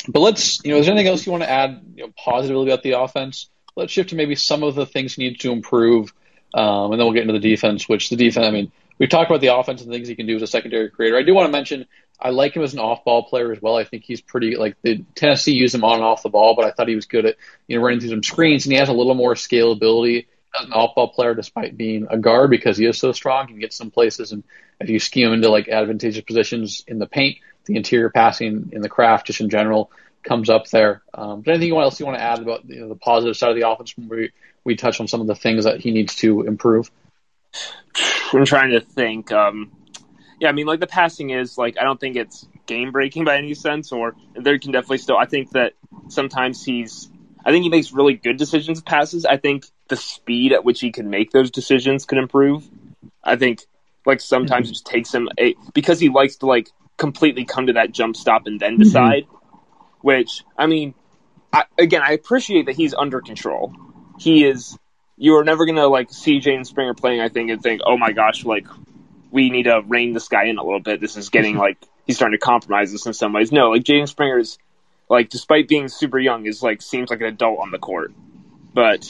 [0.08, 2.70] but let's, you know, is there anything else you want to add you know, positively
[2.70, 3.50] about the offense?
[3.76, 6.14] Let's shift to maybe some of the things he needs to improve,
[6.54, 7.88] um, and then we'll get into the defense.
[7.88, 10.28] Which the defense, I mean, we've talked about the offense and the things he can
[10.28, 11.18] do as a secondary creator.
[11.18, 11.86] I do want to mention
[12.20, 13.76] I like him as an off-ball player as well.
[13.76, 16.66] I think he's pretty like the Tennessee used him on and off the ball, but
[16.66, 17.36] I thought he was good at
[17.68, 20.28] you know running through some screens, and he has a little more scalability
[20.60, 23.48] an off-ball player, despite being a guard because he is so strong.
[23.48, 24.44] He can get some places, and
[24.80, 28.82] if you scheme him into like advantageous positions in the paint, the interior passing in
[28.82, 29.92] the craft, just in general,
[30.24, 31.02] comes up there.
[31.14, 33.56] Um, but anything else you want to add about you know, the positive side of
[33.56, 33.96] the offense?
[33.98, 34.32] We
[34.64, 36.92] we touch on some of the things that he needs to improve.
[38.34, 39.32] I'm trying to think.
[39.32, 39.72] Um,
[40.40, 43.38] yeah, I mean, like the passing is like I don't think it's game breaking by
[43.38, 45.18] any sense, or there can definitely still.
[45.18, 45.74] I think that
[46.10, 47.10] sometimes he's.
[47.46, 49.24] I think he makes really good decisions passes.
[49.24, 52.68] I think the speed at which he can make those decisions can improve.
[53.24, 53.66] I think
[54.06, 54.72] like sometimes mm-hmm.
[54.72, 58.16] it just takes him a because he likes to like completely come to that jump
[58.16, 58.84] stop and then mm-hmm.
[58.84, 59.24] decide.
[59.24, 59.32] Mm-hmm.
[60.02, 60.94] Which I mean,
[61.52, 63.74] I, again, I appreciate that he's under control.
[64.20, 64.78] He is.
[65.18, 67.22] You are never gonna like see Jaden Springer playing.
[67.22, 68.68] I think and think, oh my gosh, like
[69.32, 71.02] we need to rein this guy in a little bit.
[71.02, 73.52] This is getting like he's starting to compromise us in some ways.
[73.52, 74.58] No, like Jaden is
[75.10, 78.12] like despite being super young is like seems like an adult on the court.
[78.76, 79.06] But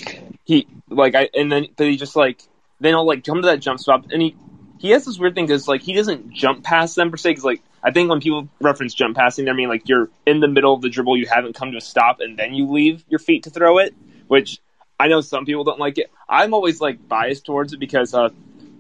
[0.45, 2.41] he like I and then but he just like
[2.80, 4.36] then he'll like come to that jump stop and he
[4.78, 7.43] he has this weird thing because like he doesn't jump past them per se because
[7.43, 10.73] like I think when people reference jump passing, they mean like you're in the middle
[10.73, 13.43] of the dribble, you haven't come to a stop, and then you leave your feet
[13.43, 13.95] to throw it.
[14.28, 14.60] Which
[14.99, 16.12] I know some people don't like it.
[16.30, 18.30] I'm always like biased towards it because uh,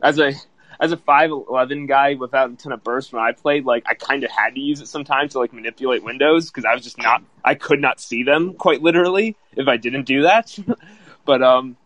[0.01, 0.33] as a
[0.79, 3.93] as a five eleven guy without a ton of burst when I played, like I
[3.93, 6.97] kind of had to use it sometimes to like manipulate windows because I was just
[6.97, 10.57] not I could not see them quite literally if I didn't do that.
[11.25, 11.77] but um,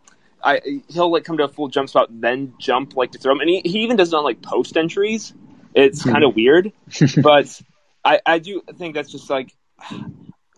[0.43, 3.41] I he'll like come to a full jump spot then jump like to throw him,
[3.41, 5.33] and he, he even does it on like post entries.
[5.73, 6.11] It's hmm.
[6.11, 6.71] kind of weird,
[7.21, 7.61] but
[8.03, 9.55] I I do think that's just like.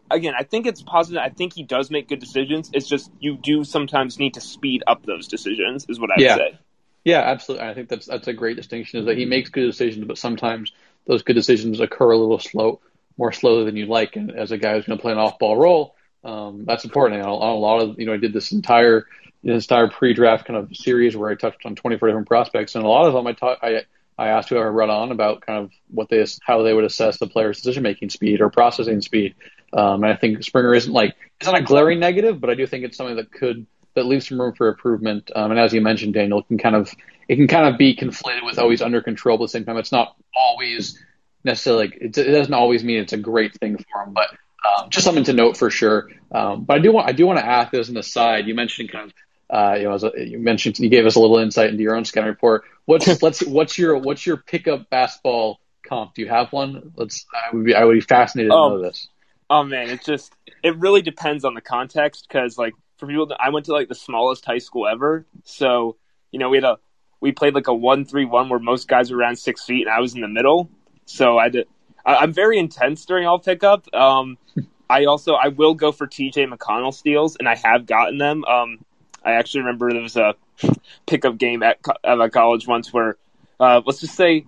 [0.09, 1.21] Again, I think it's positive.
[1.23, 2.69] I think he does make good decisions.
[2.73, 6.21] It's just you do sometimes need to speed up those decisions, is what I would
[6.21, 6.35] yeah.
[6.35, 6.59] say.
[7.03, 7.67] Yeah, absolutely.
[7.67, 8.99] I think that's that's a great distinction.
[8.99, 10.71] Is that he makes good decisions, but sometimes
[11.07, 12.79] those good decisions occur a little slow,
[13.17, 14.15] more slowly than you'd like.
[14.15, 17.21] And as a guy who's going to play an off-ball role, um, that's important.
[17.21, 19.07] And on a lot of you know, I did this entire
[19.43, 22.87] this entire pre-draft kind of series where I touched on 24 different prospects, and a
[22.87, 23.81] lot of them I talk I
[24.17, 27.17] I asked whoever I read on about kind of what they how they would assess
[27.17, 29.33] the player's decision making speed or processing speed.
[29.73, 32.67] Um, and I think Springer isn't like it's not a glaring negative, but I do
[32.67, 35.31] think it's something that could that leaves some room for improvement.
[35.35, 36.93] Um, and as you mentioned, Daniel, it can kind of
[37.27, 39.37] it can kind of be conflated with always under control.
[39.37, 41.01] But at the same time, it's not always
[41.43, 44.13] necessarily like it, doesn't always mean it's a great thing for him.
[44.13, 44.29] But
[44.67, 46.09] um, just something to note for sure.
[46.31, 48.47] Um, but I do want I do want to add this as an aside.
[48.47, 49.13] You mentioned kind of
[49.49, 51.95] uh, you know as a, you mentioned you gave us a little insight into your
[51.95, 52.63] own scouting report.
[52.85, 56.13] What's let's what's your what's your pickup basketball comp?
[56.13, 56.93] Do you have one?
[56.95, 59.07] Let's I would be I would be fascinated oh, to know this.
[59.49, 63.41] Oh man, it just it really depends on the context because like for people that
[63.41, 65.25] I went to like the smallest high school ever.
[65.43, 65.97] So,
[66.31, 66.77] you know, we had a
[67.19, 69.93] we played like a one three one where most guys were around six feet and
[69.93, 70.69] I was in the middle.
[71.05, 71.67] So I did
[72.05, 73.93] I, am very intense during all pickup.
[73.93, 74.37] Um
[74.89, 78.45] I also I will go for TJ McConnell steals and I have gotten them.
[78.45, 78.85] Um
[79.25, 80.35] I actually remember there was a
[81.07, 83.17] pickup game at, at my college once where
[83.59, 84.45] uh, let's just say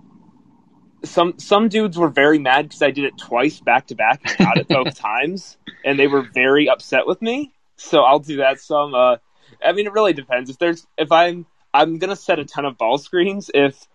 [1.03, 4.37] some some dudes were very mad because I did it twice back to back and
[4.37, 8.59] got it both times, and they were very upset with me so I'll do that
[8.59, 8.93] some.
[8.93, 9.17] Uh,
[9.63, 10.49] I mean, it really depends.
[10.49, 13.87] If there's, if I'm, I'm gonna set a ton of ball screens if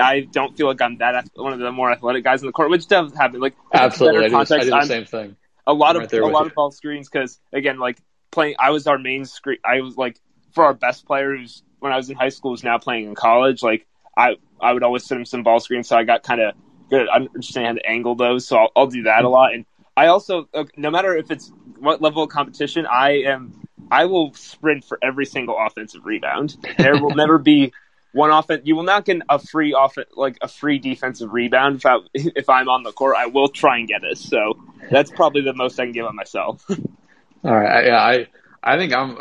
[0.00, 2.70] I don't feel like I'm that one of the more athletic guys in the court,
[2.70, 3.40] which does happen.
[3.40, 5.36] Like absolutely, I do, context, I do the I'm, same thing.
[5.66, 6.46] A lot I'm of right a lot you.
[6.46, 7.98] of ball screens because again, like
[8.30, 9.58] playing, I was our main screen.
[9.64, 10.20] I was like
[10.52, 13.14] for our best player who's when I was in high school who's now playing in
[13.14, 13.62] college.
[13.62, 16.54] Like I, I would always send him some ball screens, so I got kind of
[16.88, 18.46] good at understanding how to angle those.
[18.46, 21.50] So I'll, I'll do that a lot and I also, uh, no matter if it's
[21.78, 23.68] what level of competition, I am.
[23.90, 26.56] I will sprint for every single offensive rebound.
[26.76, 27.72] There will never be
[28.12, 28.62] one offense.
[28.64, 32.48] You will not get a free off like a free defensive rebound if, I, if
[32.48, 33.16] I'm on the court.
[33.16, 34.18] I will try and get it.
[34.18, 34.58] So
[34.90, 36.64] that's probably the most I can give on myself.
[37.44, 37.84] All right.
[37.84, 38.26] I, yeah, I
[38.62, 39.18] I think I'm.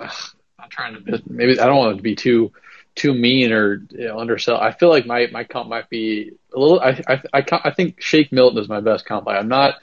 [0.57, 2.51] I'm trying to maybe I don't want to be too
[2.95, 4.57] too mean or you know, undersell.
[4.57, 6.79] I feel like my, my comp might be a little.
[6.79, 9.27] I I I, I think Shake Milton is my best comp.
[9.27, 9.75] I'm not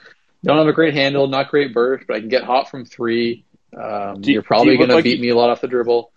[0.43, 3.45] don't have a great handle, not great burst, but I can get hot from three.
[3.75, 6.11] Um, you, are probably going to beat me a lot off the dribble.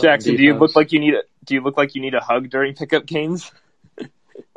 [0.00, 2.20] Jackson, do you look like you need a Do you look like you need a
[2.20, 3.50] hug during pickup games?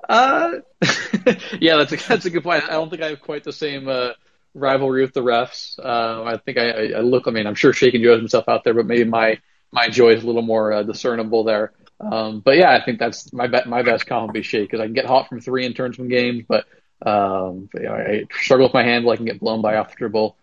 [0.10, 0.60] Uh,
[1.62, 2.66] yeah, that's a that's a good point.
[2.66, 4.10] I don't think I have quite the same uh,
[4.54, 5.80] rivalry with the refs.
[5.80, 7.26] Uh, I think I, I look.
[7.26, 9.40] I mean, I'm sure Shake enjoys himself out there, but maybe my
[9.72, 11.72] my joy is a little more uh, discernible there.
[12.00, 14.82] Um, but yeah, I think that's my be- my best comp would be Shake because
[14.82, 16.66] I can get hot from three in tournament games, but
[17.06, 19.12] um, you know, I struggle with my handle.
[19.12, 20.36] I can get blown by off dribble.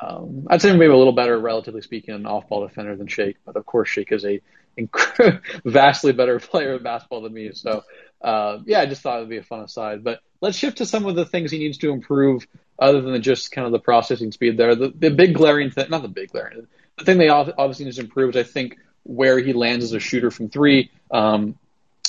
[0.00, 3.36] Um, I'd say maybe a little better, relatively speaking, an off-ball defender than Shake.
[3.44, 4.40] But of course, Shake is a
[4.78, 7.50] inc- vastly better player of basketball than me.
[7.52, 7.84] So
[8.22, 10.04] uh, yeah, I just thought it'd be a fun aside.
[10.04, 12.46] But let's shift to some of the things he needs to improve,
[12.78, 14.74] other than just kind of the processing speed there.
[14.74, 16.66] The, the big glaring thing, not the big glaring,
[16.96, 20.00] the thing they obviously need to improve is I think where he lands as a
[20.00, 20.90] shooter from three.
[21.10, 21.58] Um,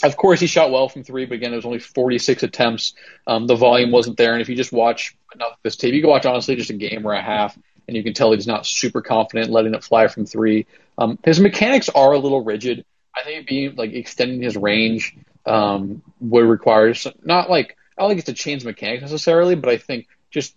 [0.04, 2.94] of course, he shot well from three, but again, it was only 46 attempts.
[3.28, 4.34] Um, the volume wasn't there.
[4.34, 6.74] And if you just watch enough of this tape, you can watch honestly just a
[6.74, 7.58] game or a half,
[7.88, 10.68] and you can tell he's not super confident letting it fly from three.
[10.98, 12.86] Um, his mechanics are a little rigid.
[13.16, 18.20] I think being like extending his range um, would require not like I don't think
[18.20, 20.56] it's to change mechanics necessarily, but I think just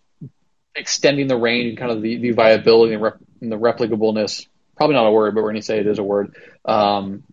[0.74, 4.46] extending the range and kind of the, the viability and, rep, and the replicableness.
[4.76, 6.36] Probably not a word, but we're going to say it is a word.
[6.64, 7.24] Um,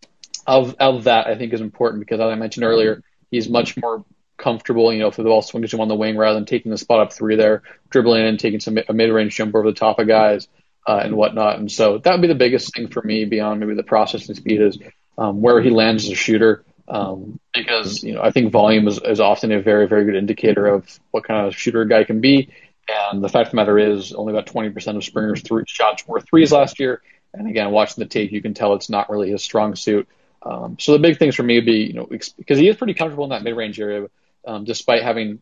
[0.49, 4.03] of of that I think is important because as I mentioned earlier, he's much more
[4.37, 6.77] comfortable, you know, if the ball swings him on the wing rather than taking the
[6.77, 9.99] spot up three there, dribbling in, taking some a mid range jump over the top
[9.99, 10.47] of guys
[10.87, 11.59] uh, and whatnot.
[11.59, 14.61] And so that would be the biggest thing for me beyond maybe the processing speed
[14.61, 14.79] is
[15.17, 16.63] um, where he lands as a shooter.
[16.87, 20.65] Um, because you know I think volume is, is often a very very good indicator
[20.65, 22.49] of what kind of shooter a guy can be.
[22.89, 26.21] And the fact of the matter is, only about 20% of Springer's three shots were
[26.21, 27.03] threes last year.
[27.35, 30.07] And again, watching the tape, you can tell it's not really his strong suit.
[30.41, 32.93] Um, so the big things for me would be, you know, because he is pretty
[32.93, 34.07] comfortable in that mid-range area,
[34.47, 35.41] um, despite having,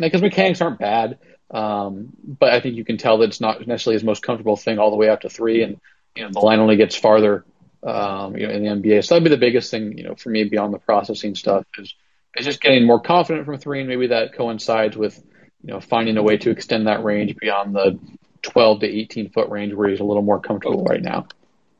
[0.00, 1.18] like, mechanics aren't bad,
[1.50, 4.78] um, but I think you can tell that it's not necessarily his most comfortable thing
[4.78, 5.80] all the way up to three, and
[6.16, 7.44] you know the line only gets farther,
[7.82, 9.04] um, you know, in the NBA.
[9.04, 11.94] So that'd be the biggest thing, you know, for me beyond the processing stuff is
[12.36, 15.16] is just getting more confident from three, and maybe that coincides with,
[15.62, 17.98] you know, finding a way to extend that range beyond the
[18.42, 21.26] 12 to 18 foot range where he's a little more comfortable right now.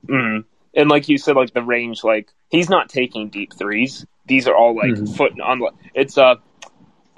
[0.06, 0.40] Mm-hmm
[0.76, 4.06] and like you said, like the range, like he's not taking deep threes.
[4.26, 5.12] These are all like mm-hmm.
[5.14, 5.62] foot on.
[5.94, 6.36] It's uh,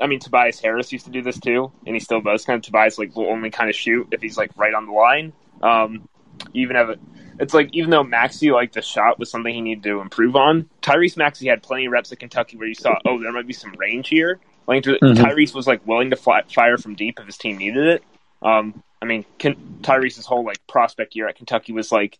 [0.00, 2.44] I mean Tobias Harris used to do this too, and he still does.
[2.44, 4.92] Kind of Tobias like will only kind of shoot if he's like right on the
[4.92, 5.32] line.
[5.62, 6.08] Um,
[6.52, 7.00] even have it.
[7.38, 10.68] It's like even though Maxey like the shot was something he needed to improve on.
[10.82, 13.52] Tyrese Maxey had plenty of reps at Kentucky where you saw, oh, there might be
[13.52, 14.40] some range here.
[14.66, 15.22] Like mm-hmm.
[15.22, 18.04] Tyrese was like willing to fly, fire from deep if his team needed it.
[18.42, 22.18] Um, I mean, Tyrese's whole like prospect year at Kentucky was like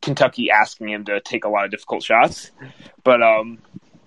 [0.00, 2.50] Kentucky asking him to take a lot of difficult shots.
[3.04, 3.58] But um,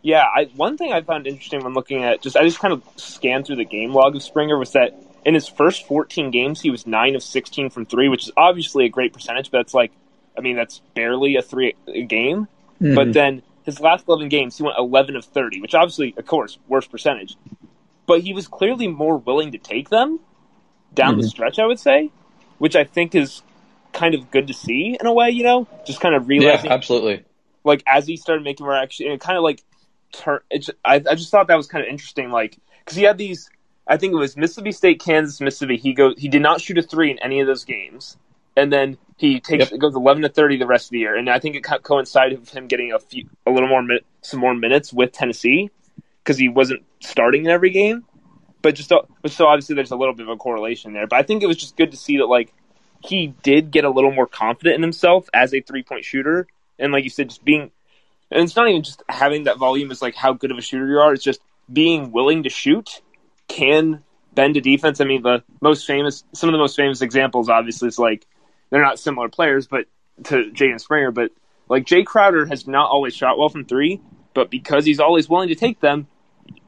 [0.02, 2.84] yeah, I, one thing I found interesting when looking at just I just kind of
[2.98, 6.70] scanned through the game log of Springer was that in his first 14 games he
[6.70, 9.92] was nine of 16 from three, which is obviously a great percentage, but it's like
[10.38, 12.48] I mean that's barely a three a game.
[12.82, 12.96] Mm-hmm.
[12.96, 16.58] But then his last 11 games he went 11 of 30, which obviously of course
[16.68, 17.38] worst percentage.
[18.06, 20.20] But he was clearly more willing to take them
[20.94, 21.22] down mm-hmm.
[21.22, 22.12] the stretch, I would say,
[22.58, 23.42] which I think is
[23.94, 26.66] kind of good to see in a way, you know, just kind of realizing.
[26.66, 27.24] Yeah, absolutely.
[27.64, 29.64] Like as he started making more action, it kind of like
[30.12, 30.40] turn.
[30.50, 33.50] It, I I just thought that was kind of interesting, like because he had these.
[33.86, 35.78] I think it was Mississippi State, Kansas, Mississippi.
[35.78, 36.16] He goes.
[36.18, 38.18] He did not shoot a three in any of those games,
[38.56, 39.80] and then he takes yep.
[39.80, 41.16] goes eleven to thirty the rest of the year.
[41.16, 43.84] And I think it coincided with him getting a few, a little more,
[44.22, 45.70] some more minutes with Tennessee
[46.24, 48.06] because he wasn't starting in every game.
[48.62, 49.08] But just so
[49.46, 51.06] obviously there's a little bit of a correlation there.
[51.06, 52.54] But I think it was just good to see that like
[53.06, 56.48] he did get a little more confident in himself as a three point shooter.
[56.80, 57.72] And like you said, just being,
[58.32, 60.88] and it's not even just having that volume is like how good of a shooter
[60.88, 61.14] you are.
[61.14, 63.02] It's just being willing to shoot
[63.48, 65.02] can bend a defense.
[65.02, 68.26] I mean, the most famous, some of the most famous examples, obviously, is like
[68.70, 69.86] they're not similar players, but
[70.26, 71.32] to Jaden Springer, but
[71.70, 74.02] like Jae Crowder has not always shot well from three,
[74.34, 76.08] but because he's always willing to take them,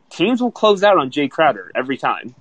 [0.10, 2.36] teams will close out on Jae Crowder every time.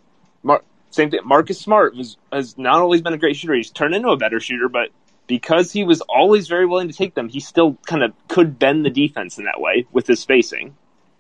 [0.94, 1.20] Same thing.
[1.24, 3.54] Marcus Smart was has not always been a great shooter.
[3.54, 4.90] He's turned into a better shooter, but
[5.26, 8.84] because he was always very willing to take them, he still kind of could bend
[8.84, 10.76] the defense in that way with his spacing.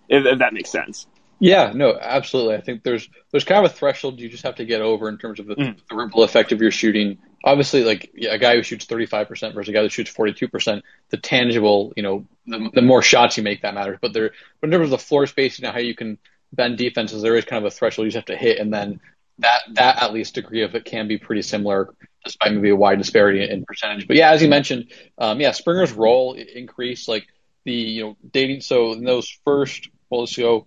[0.08, 1.06] If, if that makes sense.
[1.40, 2.54] Yeah, no, absolutely.
[2.56, 5.18] I think there's there's kind of a threshold you just have to get over in
[5.18, 5.76] terms of the, mm.
[5.88, 7.18] the ripple effect of your shooting.
[7.42, 11.16] Obviously, like yeah, a guy who shoots 35% versus a guy that shoots 42%, the
[11.16, 13.98] tangible, you know, the, the more shots you make that matters.
[14.00, 16.18] But there, but in terms of the floor spacing and how you can
[16.52, 19.00] bend defenses, there is kind of a threshold you just have to hit, and then
[19.38, 21.94] that that at least degree of it can be pretty similar,
[22.24, 24.06] despite maybe a wide disparity in percentage.
[24.06, 27.08] But yeah, as you mentioned, um, yeah, Springer's role increased.
[27.08, 27.26] Like
[27.64, 28.60] the you know dating.
[28.60, 30.66] So in those first, well, let's go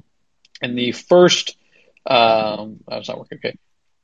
[0.62, 1.58] in the first.
[2.06, 3.39] Um, that's not working.
[3.39, 3.58] Okay,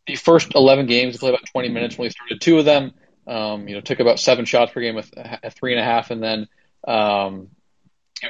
[0.07, 2.93] the first 11 games, played about 20 minutes when he started two of them.
[3.25, 6.11] Um, you know, took about seven shots per game with a three and a half,
[6.11, 6.47] and then
[6.85, 7.47] um,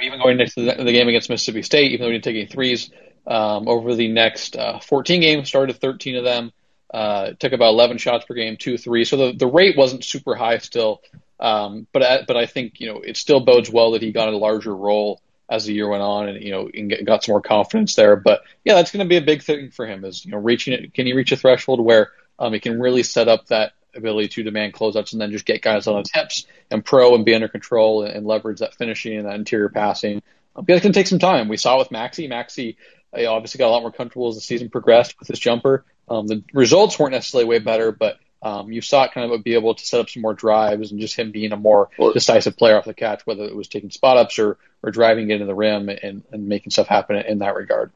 [0.02, 2.46] even going into the, the, game against Mississippi State, even though he didn't take any
[2.46, 2.92] threes,
[3.26, 6.52] um, over the next uh, 14 games, started 13 of them.
[6.94, 9.04] Uh, took about 11 shots per game, two three.
[9.04, 11.02] So the, the rate wasn't super high still,
[11.40, 14.30] um, but I, but I think you know it still bodes well that he got
[14.30, 17.42] a larger role as the year went on, and you know and got some more
[17.42, 18.16] confidence there.
[18.16, 20.74] But yeah, that's going to be a big thing for him is you know reaching
[20.74, 20.94] it.
[20.94, 24.44] Can he reach a threshold where um, he can really set up that ability to
[24.44, 27.48] demand closeouts and then just get guys on his hips and pro and be under
[27.48, 30.22] control and, and leverage that finishing and that interior passing.
[30.56, 31.48] Um, it's going to take some time.
[31.48, 32.28] We saw with Maxey.
[32.28, 32.78] Maxey
[33.18, 35.86] uh, obviously got a lot more comfortable as the season progressed with his jumper.
[36.10, 39.54] Um, the results weren't necessarily way better, but um, you saw it kind of be
[39.54, 42.78] able to set up some more drives and just him being a more decisive player
[42.78, 45.90] off the catch, whether it was taking spot ups or, or driving into the rim
[45.90, 47.92] and, and making stuff happen in that regard.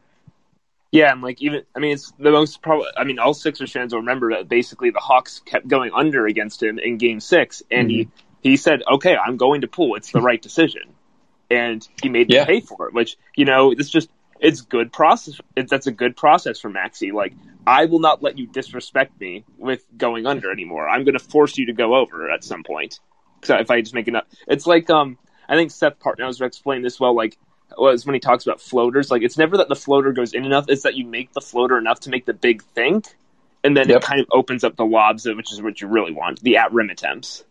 [0.92, 3.94] Yeah, and like even I mean it's the most probably I mean all Sixers fans
[3.94, 7.90] will remember that basically the Hawks kept going under against him in Game Six, and
[7.90, 8.10] mm-hmm.
[8.42, 9.96] he he said, "Okay, I'm going to pull.
[9.96, 10.84] It's the right decision,"
[11.52, 12.94] and he made them pay for it.
[12.94, 15.40] Which you know it's just it's good process.
[15.56, 17.12] It, that's a good process for Maxey.
[17.12, 17.34] Like,
[17.66, 20.88] I will not let you disrespect me with going under anymore.
[20.88, 23.00] I'm going to force you to go over at some point.
[23.40, 27.00] Because if I just make enough, it's like um, I think Seth Partnow explained this
[27.00, 27.16] well.
[27.16, 27.38] Like,
[27.78, 29.12] was when he talks about floaters.
[29.12, 31.78] Like, it's never that the floater goes in enough; it's that you make the floater
[31.78, 33.16] enough to make the big think,
[33.64, 33.98] and then yep.
[33.98, 36.74] it kind of opens up the lobs, which is what you really want, the at
[36.74, 37.44] rim attempts,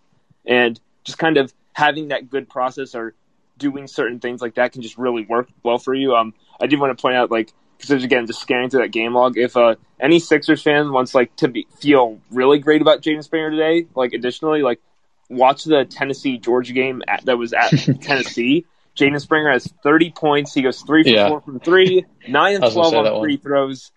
[0.45, 3.15] and just kind of having that good process or
[3.59, 6.15] doing certain things like that can just really work well for you.
[6.15, 9.15] Um, I did want to point out, like, because again, just scanning through that game
[9.15, 13.23] log, if uh, any Sixers fan wants like to be, feel really great about Jaden
[13.23, 14.81] Springer today, like additionally, like
[15.29, 18.65] watch the Tennessee Georgia game at, that was at Tennessee.
[18.97, 20.55] Jaden Springer has 30 points.
[20.55, 21.29] He goes three for yeah.
[21.29, 23.93] four from three, nine and 12 on free throws.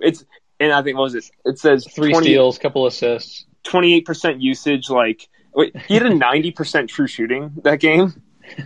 [0.00, 0.24] It's
[0.58, 1.30] and I think what was it?
[1.44, 4.90] It says three 20, steals, couple assists, 28% usage.
[4.90, 8.22] Like wait, he had a 90% true shooting that game.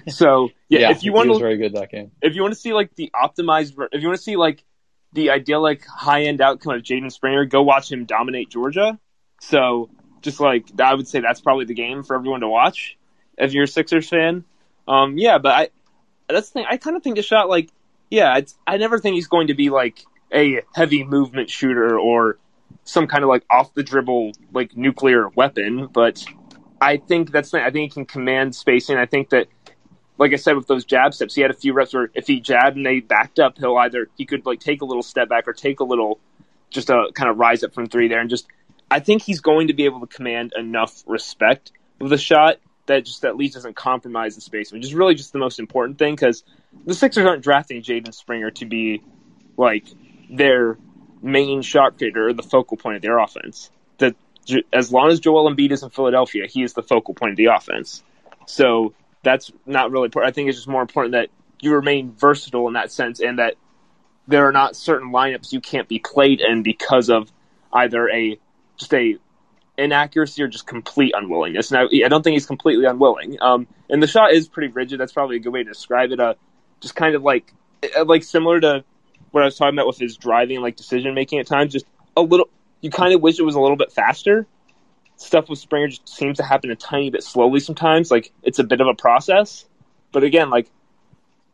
[0.08, 2.10] So yeah, yeah if you want to, very good that game.
[2.20, 4.64] If you want to see like the optimized, if you want to see like
[5.12, 8.98] the idyllic high end outcome of Jaden Springer, go watch him dominate Georgia.
[9.40, 9.90] So
[10.22, 12.96] just like I would say, that's probably the game for everyone to watch
[13.38, 14.44] if you're a Sixers fan.
[14.88, 15.68] Um, yeah, but I
[16.28, 16.66] that's the thing.
[16.68, 17.70] I kind of think the shot like
[18.10, 22.38] yeah, it's I never think he's going to be like a heavy movement shooter or
[22.84, 26.24] some kind of like off the dribble like nuclear weapon, but
[26.80, 28.96] I think that's I think he can command spacing.
[28.96, 29.48] I think that
[30.18, 32.40] like I said with those jab steps, he had a few reps where if he
[32.40, 35.48] jabbed and they backed up, he'll either he could like take a little step back
[35.48, 36.20] or take a little
[36.70, 38.46] just a kind of rise up from three there, and just
[38.90, 43.04] I think he's going to be able to command enough respect with the shot that
[43.04, 46.14] just at least doesn't compromise the space, which is really just the most important thing
[46.14, 46.44] because
[46.84, 49.02] the Sixers aren't drafting Jaden Springer to be
[49.56, 49.84] like
[50.28, 50.76] their
[51.22, 53.70] main shot creator or the focal point of their offense.
[53.98, 54.16] That
[54.72, 57.46] as long as Joel Embiid is in Philadelphia, he is the focal point of the
[57.46, 58.02] offense.
[58.46, 60.30] So that's not really important.
[60.30, 61.28] I think it's just more important that
[61.60, 63.54] you remain versatile in that sense and that
[64.26, 67.30] there are not certain lineups you can't be played in because of
[67.72, 68.38] either a
[68.76, 69.16] just a
[69.78, 71.70] inaccuracy or just complete unwillingness.
[71.70, 73.38] Now, I don't think he's completely unwilling.
[73.40, 75.00] Um, and the shot is pretty rigid.
[75.00, 76.20] That's probably a good way to describe it.
[76.20, 76.34] Uh,
[76.80, 77.52] just kind of like
[77.96, 78.84] uh, like similar to
[79.30, 81.72] what I was talking about with his driving, like decision making at times.
[81.72, 82.48] Just a little.
[82.80, 84.46] You kind of wish it was a little bit faster
[85.22, 88.10] stuff with Springer just seems to happen a tiny bit slowly sometimes.
[88.10, 89.64] Like it's a bit of a process.
[90.12, 90.68] But again, like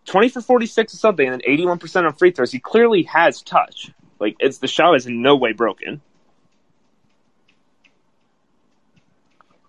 [0.07, 2.51] 20 for 46 or something, and then 81% on free throws.
[2.51, 3.91] He clearly has touch.
[4.19, 6.01] Like it's the shot is in no way broken.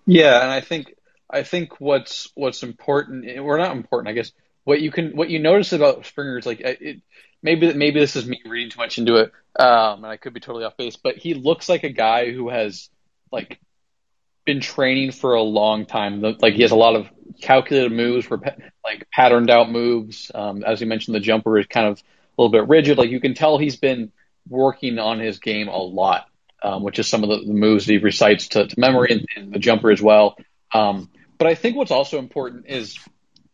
[0.06, 0.96] Yeah, and I think
[1.30, 4.32] I think what's what's important, or not important, I guess.
[4.64, 7.02] What you can what you notice about Springer is like it,
[7.44, 10.40] maybe maybe this is me reading too much into it, um, and I could be
[10.40, 10.96] totally off base.
[10.96, 12.90] But he looks like a guy who has
[13.32, 13.60] like
[14.50, 16.22] been training for a long time.
[16.22, 17.08] Like he has a lot of
[17.40, 18.28] calculated moves,
[18.84, 20.32] like patterned out moves.
[20.34, 22.98] Um, as you mentioned, the jumper is kind of a little bit rigid.
[22.98, 24.12] Like you can tell he's been
[24.48, 26.28] working on his game a lot,
[26.64, 29.26] um, which is some of the, the, moves that he recites to, to memory and,
[29.36, 30.36] and, the jumper as well.
[30.74, 32.98] Um, but I think what's also important is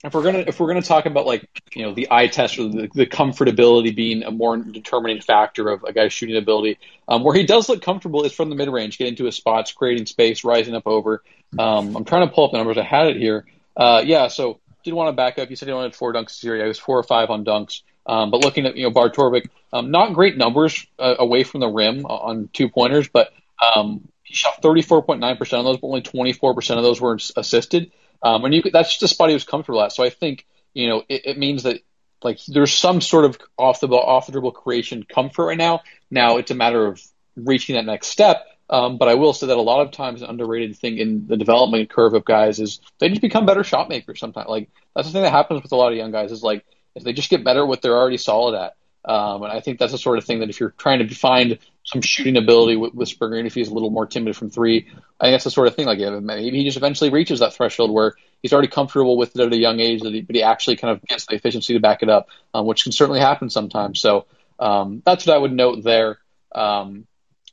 [0.05, 2.69] if we're gonna if we're gonna talk about like you know the eye test or
[2.69, 6.77] the, the comfortability being a more determining factor of a guy's shooting ability,
[7.07, 9.71] um, where he does look comfortable is from the mid range, getting to his spots,
[9.71, 11.23] creating space, rising up over.
[11.57, 12.77] Um, I'm trying to pull up the numbers.
[12.77, 13.45] I had it here.
[13.75, 15.49] Uh, yeah, so did want to back up.
[15.49, 16.55] You said he wanted four dunks this year.
[16.57, 17.81] Yeah, he was four or five on dunks.
[18.05, 21.59] Um, but looking at you know Bart Torvik, um, not great numbers uh, away from
[21.59, 23.33] the rim on two pointers, but
[23.75, 27.91] um, he shot 34.9% of those, but only 24% of those were assisted.
[28.25, 29.91] Um, and you that's just a spot he was comfortable at.
[29.91, 31.81] So I think you know, it, it means that
[32.23, 35.81] like there's some sort of off the ball, off the dribble creation comfort right now.
[36.09, 37.01] Now it's a matter of
[37.35, 38.45] reaching that next step.
[38.67, 41.37] Um, but I will say that a lot of times an underrated thing in the
[41.37, 44.49] development curve of guys is they just become better shot makers sometimes.
[44.49, 46.65] Like that's the thing that happens with a lot of young guys is like
[46.95, 48.75] if they just get better at what they're already solid at.
[49.07, 51.59] Um, and I think that's the sort of thing that if you're trying to find
[51.85, 54.87] some shooting ability with, with Springer, if he's a little more timid from three,
[55.19, 55.85] I think that's the sort of thing.
[55.85, 59.53] Like maybe he just eventually reaches that threshold where he's already comfortable with it at
[59.53, 62.09] a young age, he, but he actually kind of gets the efficiency to back it
[62.09, 64.01] up, um, which can certainly happen sometimes.
[64.01, 64.25] So
[64.59, 66.17] um, that's what I would note there.
[66.53, 67.05] Um,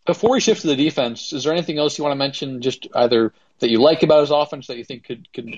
[0.07, 2.62] before we shift to the defense, is there anything else you want to mention?
[2.62, 5.57] Just either that you like about his offense that you think could could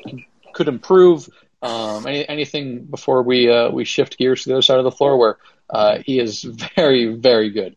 [0.53, 1.29] could improve.
[1.63, 4.91] Um, any, anything before we uh, we shift gears to the other side of the
[4.91, 5.39] floor where
[5.71, 6.43] uh, he is
[6.77, 7.77] very very good.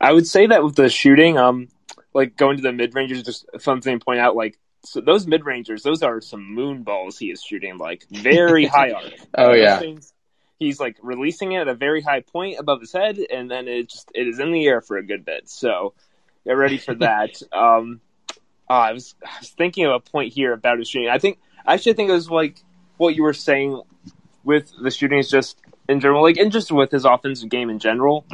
[0.00, 1.68] I would say that with the shooting, um,
[2.14, 4.36] like going to the mid rangers, just fun to point out.
[4.36, 8.66] Like so those mid rangers, those are some moon balls he is shooting, like very
[8.76, 9.12] high arc.
[9.36, 9.78] oh yeah.
[9.78, 10.12] Things,
[10.58, 13.88] he's like releasing it at a very high point above his head, and then it
[13.88, 15.48] just it is in the air for a good bit.
[15.48, 15.94] So
[16.44, 17.40] get ready for that.
[17.52, 18.00] um,
[18.68, 21.08] oh, I was I was thinking of a point here about his shooting.
[21.08, 22.62] I think actually I think it was like
[22.96, 23.80] what you were saying
[24.44, 27.78] with the shooting is just in general, like and just with his offensive game in
[27.78, 28.26] general.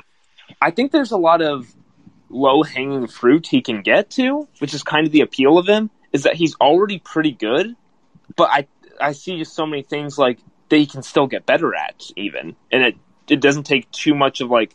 [0.64, 1.70] I think there's a lot of
[2.30, 5.90] low hanging fruit he can get to, which is kind of the appeal of him,
[6.10, 7.76] is that he's already pretty good,
[8.34, 8.66] but I
[8.98, 10.38] I see just so many things like
[10.70, 12.56] that he can still get better at even.
[12.72, 12.96] And it
[13.28, 14.74] it doesn't take too much of like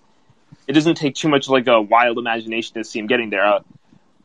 [0.67, 3.43] it doesn't take too much like a wild imagination to see him getting there.
[3.43, 3.61] Uh,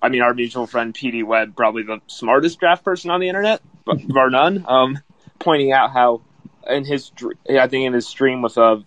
[0.03, 3.63] I mean, our mutual friend PD Webb, probably the smartest draft person on the internet,
[3.87, 4.67] bar none.
[4.69, 4.99] Um,
[5.39, 6.21] pointing out how
[6.69, 7.11] in his,
[7.49, 8.81] I think in his stream with uh,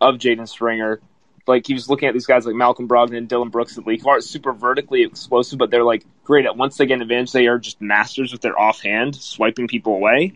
[0.00, 1.00] of Jaden Springer,
[1.46, 4.08] like he was looking at these guys like Malcolm Brogdon and Dillon Brooks that who
[4.08, 7.46] aren't super vertically explosive, but they're like great at once they get an advantage, they
[7.46, 10.32] are just masters with their offhand, swiping people away,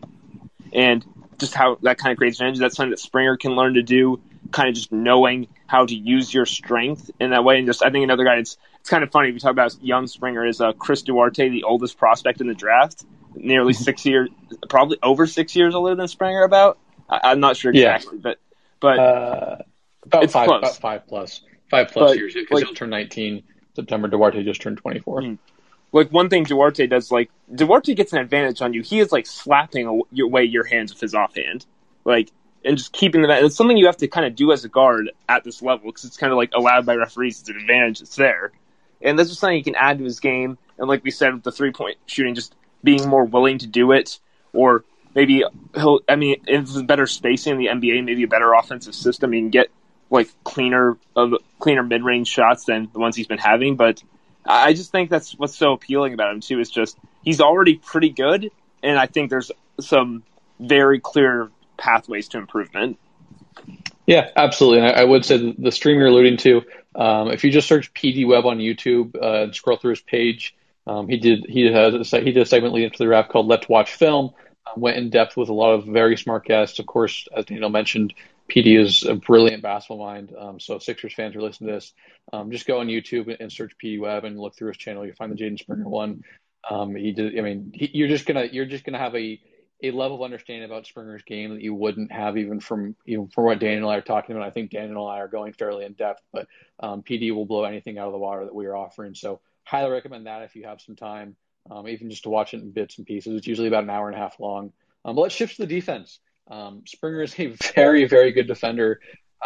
[0.73, 1.05] and
[1.39, 2.59] just how that kind of creates advantage.
[2.59, 6.33] That's something that Springer can learn to do, kind of just knowing how to use
[6.33, 7.57] your strength in that way.
[7.57, 9.31] And just I think another guy, it's it's kind of funny.
[9.31, 13.05] We talk about young Springer is uh, Chris Duarte, the oldest prospect in the draft
[13.35, 14.29] nearly six years,
[14.69, 16.43] probably over six years older than Springer.
[16.43, 16.77] About
[17.09, 18.21] I, am not sure exactly, yeah.
[18.21, 18.39] but
[18.79, 19.57] but uh,
[20.13, 20.59] about it's five, close.
[20.59, 23.43] about five plus five plus but, years because like, he'll turn 19
[23.75, 24.07] September.
[24.07, 25.21] Duarte just turned 24.
[25.21, 25.33] Hmm.
[25.91, 28.83] Like one thing Duarte does, like Duarte gets an advantage on you.
[28.83, 31.65] He is like slapping away your hands with his offhand,
[32.05, 32.31] like
[32.63, 33.43] and just keeping that.
[33.43, 36.05] It's something you have to kind of do as a guard at this level because
[36.05, 37.39] it's kind of like allowed by referees.
[37.39, 38.01] It's an advantage.
[38.01, 38.51] It's there,
[39.01, 40.57] and that's just something you can add to his game.
[40.77, 43.91] And like we said with the three point shooting, just being more willing to do
[43.91, 44.19] it,
[44.53, 44.83] or
[45.15, 45.43] maybe
[45.73, 46.01] he'll.
[46.07, 49.49] I mean, if better spacing in the NBA, maybe a better offensive system, he can
[49.49, 49.69] get
[50.09, 53.75] like cleaner of uh, cleaner mid range shots than the ones he's been having.
[53.75, 54.03] But
[54.45, 56.59] I just think that's what's so appealing about him too.
[56.59, 58.51] Is just he's already pretty good,
[58.83, 60.23] and I think there's some
[60.59, 62.99] very clear pathways to improvement.
[64.05, 64.79] Yeah, absolutely.
[64.79, 66.63] And I, I would say the stream you're alluding to,
[66.95, 70.55] um, if you just search PD Webb on YouTube uh, and scroll through his page,
[70.87, 73.69] um, he did he has he did a segment leading to the draft called Let's
[73.69, 74.31] Watch Film.
[74.65, 76.79] Um, went in depth with a lot of very smart guests.
[76.79, 78.13] Of course, as Daniel mentioned,
[78.49, 80.33] PD is a brilliant basketball mind.
[80.37, 81.93] Um, so Sixers fans are listening to this,
[82.33, 85.05] um, just go on YouTube and search PD Webb and look through his channel.
[85.05, 86.23] You'll find the Jaden Springer one.
[86.69, 87.37] Um, he did.
[87.37, 89.39] I mean, he, you're just gonna you're just gonna have a
[89.81, 93.45] a level of understanding about Springer's game that you wouldn't have even from even from
[93.45, 94.45] what Daniel and I are talking about.
[94.45, 96.47] I think Daniel and I are going fairly in depth, but
[96.79, 99.15] um, PD will blow anything out of the water that we are offering.
[99.15, 101.35] So highly recommend that if you have some time,
[101.71, 103.37] um, even just to watch it in bits and pieces.
[103.37, 104.73] It's usually about an hour and a half long.
[105.05, 106.19] Um, but let's shift to the defense.
[106.49, 108.99] Um, Springer is a very, very good defender.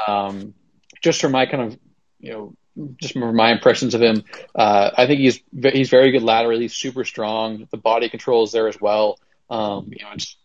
[0.07, 0.53] Um,
[1.01, 1.79] just from my kind of,
[2.19, 2.55] you know,
[3.01, 4.23] just from my impressions of him,
[4.55, 5.39] uh, I think he's
[5.73, 6.67] he's very good laterally.
[6.69, 7.67] Super strong.
[7.69, 9.19] The body control is there as well.
[9.49, 10.35] Um, you know, it's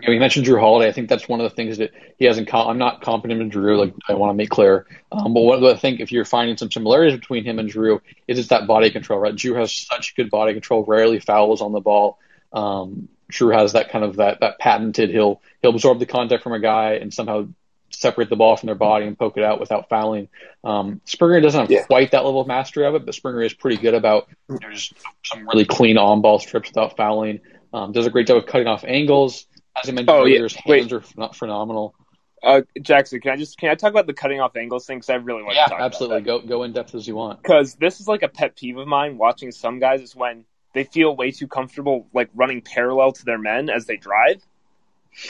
[0.00, 0.88] you know, mentioned Jrue Holiday.
[0.88, 2.48] I think that's one of the things that he hasn't.
[2.48, 3.78] Com- I'm not competent in Jrue.
[3.78, 4.86] like I want to make clear.
[5.10, 8.38] Um, but what I think, if you're finding some similarities between him and Jrue, is
[8.38, 9.20] it's that body control.
[9.20, 12.18] Right, Jrue has such good body control, rarely fouls on the ball.
[12.52, 15.10] Um, Jrue has that kind of that that patented.
[15.10, 17.48] He'll he'll absorb the contact from a guy and somehow
[17.90, 20.28] separate the ball from their body and poke it out without fouling.
[20.64, 21.84] Um, Springer doesn't have yeah.
[21.84, 24.92] quite that level of mastery of it, but Springer is pretty good about there's
[25.24, 27.40] some really clean on ball strips without fouling.
[27.72, 29.46] Um, does a great job of cutting off angles.
[29.82, 30.42] As I mentioned oh, earlier, yeah.
[30.42, 30.92] his hands Wait.
[30.92, 31.94] are not phenomenal.
[32.42, 34.98] Uh, Jackson, can I just can I talk about the cutting off angles thing?
[34.98, 36.22] Because I really want yeah, to talk absolutely.
[36.22, 37.40] Go go in depth as you want.
[37.40, 39.16] Because this is like a pet peeve of mine.
[39.16, 43.38] Watching some guys is when they feel way too comfortable, like running parallel to their
[43.38, 44.42] men as they drive.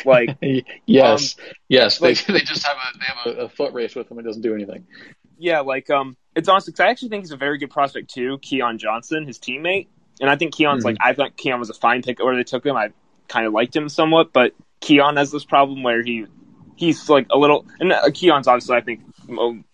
[0.05, 0.36] Like
[0.86, 3.95] yes, um, yes, like, they, they just have a they have a, a, foot race
[3.95, 4.18] with them.
[4.18, 4.86] It doesn't do anything.
[5.38, 8.38] Yeah, like um, it's honestly because I actually think he's a very good prospect too.
[8.38, 9.88] Keon Johnson, his teammate,
[10.20, 10.86] and I think Keon's mm-hmm.
[10.88, 12.76] like I thought Keon was a fine pick where they took him.
[12.76, 12.90] I
[13.26, 16.26] kind of liked him somewhat, but Keon has this problem where he
[16.76, 19.01] he's like a little and uh, Keon's obviously I think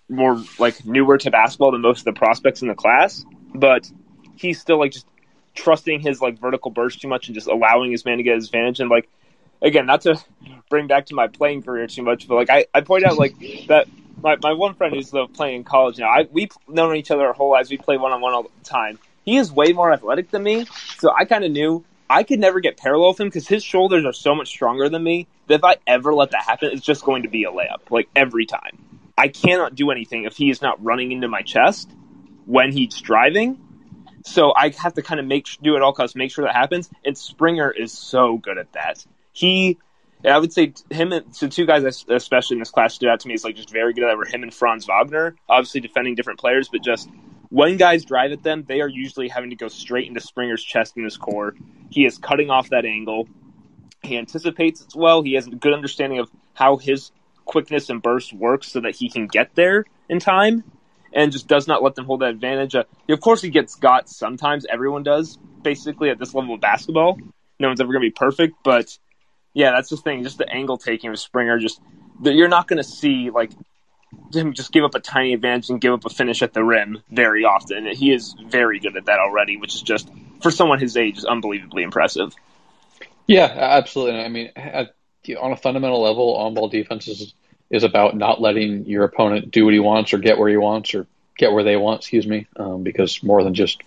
[0.09, 3.91] more like newer to basketball than most of the prospects in the class, but
[4.37, 5.07] he's still like just
[5.59, 8.47] trusting his like vertical burst too much and just allowing his man to get his
[8.47, 9.09] advantage and like
[9.61, 10.23] again not to
[10.71, 13.35] bring back to my playing career too much, but like I, I point out like
[13.69, 13.89] that
[14.23, 17.27] my, my one friend who's uh, playing in college now, I we've known each other
[17.27, 17.71] our whole lives.
[17.71, 18.99] We play one on one all the time.
[19.25, 20.67] He is way more athletic than me,
[20.99, 24.05] so I kind of knew I could never get parallel with him because his shoulders
[24.05, 27.05] are so much stronger than me that if I ever let that happen, it's just
[27.05, 28.79] going to be a layup, like every time.
[29.19, 31.91] I cannot do anything if he is not running into my chest
[32.47, 33.59] when he's driving.
[34.25, 36.91] So I have to kind of make do it all costs, make sure that happens.
[37.05, 39.05] And Springer is so good at that.
[39.33, 39.79] He,
[40.25, 43.29] I would say him and so two guys especially in this class stood out to
[43.29, 44.17] me is like just very good at that.
[44.17, 47.09] Were him and Franz Wagner, obviously defending different players, but just
[47.51, 50.97] when guys drive at them, they are usually having to go straight into Springer's chest
[50.97, 51.55] and his core.
[51.91, 53.29] He is cutting off that angle.
[54.03, 55.23] He anticipates it well.
[55.23, 57.11] He has a good understanding of how his
[57.45, 60.63] quickness and burst works so that he can get there in time
[61.13, 62.75] and just does not let them hold that advantage.
[62.75, 64.67] Uh, of course, he gets got sometimes.
[64.67, 67.19] Everyone does, basically, at this level of basketball.
[67.59, 68.97] No one's ever going to be perfect, but
[69.53, 70.23] yeah, that's the thing.
[70.23, 71.81] Just the angle taking of Springer, just
[72.23, 73.51] you're not going to see like
[74.33, 77.03] him just give up a tiny advantage and give up a finish at the rim
[77.11, 77.87] very often.
[77.87, 80.09] He is very good at that already, which is just
[80.41, 82.35] for someone his age is unbelievably impressive.
[83.27, 84.21] Yeah, absolutely.
[84.21, 84.53] I mean,
[85.39, 87.35] on a fundamental level, on-ball defense is
[87.71, 90.95] is about not letting your opponent do what he wants or get where he wants
[90.95, 91.07] or
[91.37, 92.01] get where they want.
[92.01, 93.83] Excuse me, um, because more than just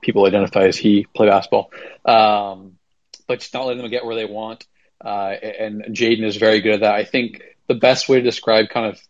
[0.00, 1.70] people identify as he play basketball,
[2.04, 2.78] um,
[3.26, 4.66] but just not letting them get where they want.
[5.02, 6.94] Uh, and Jaden is very good at that.
[6.94, 9.00] I think the best way to describe kind of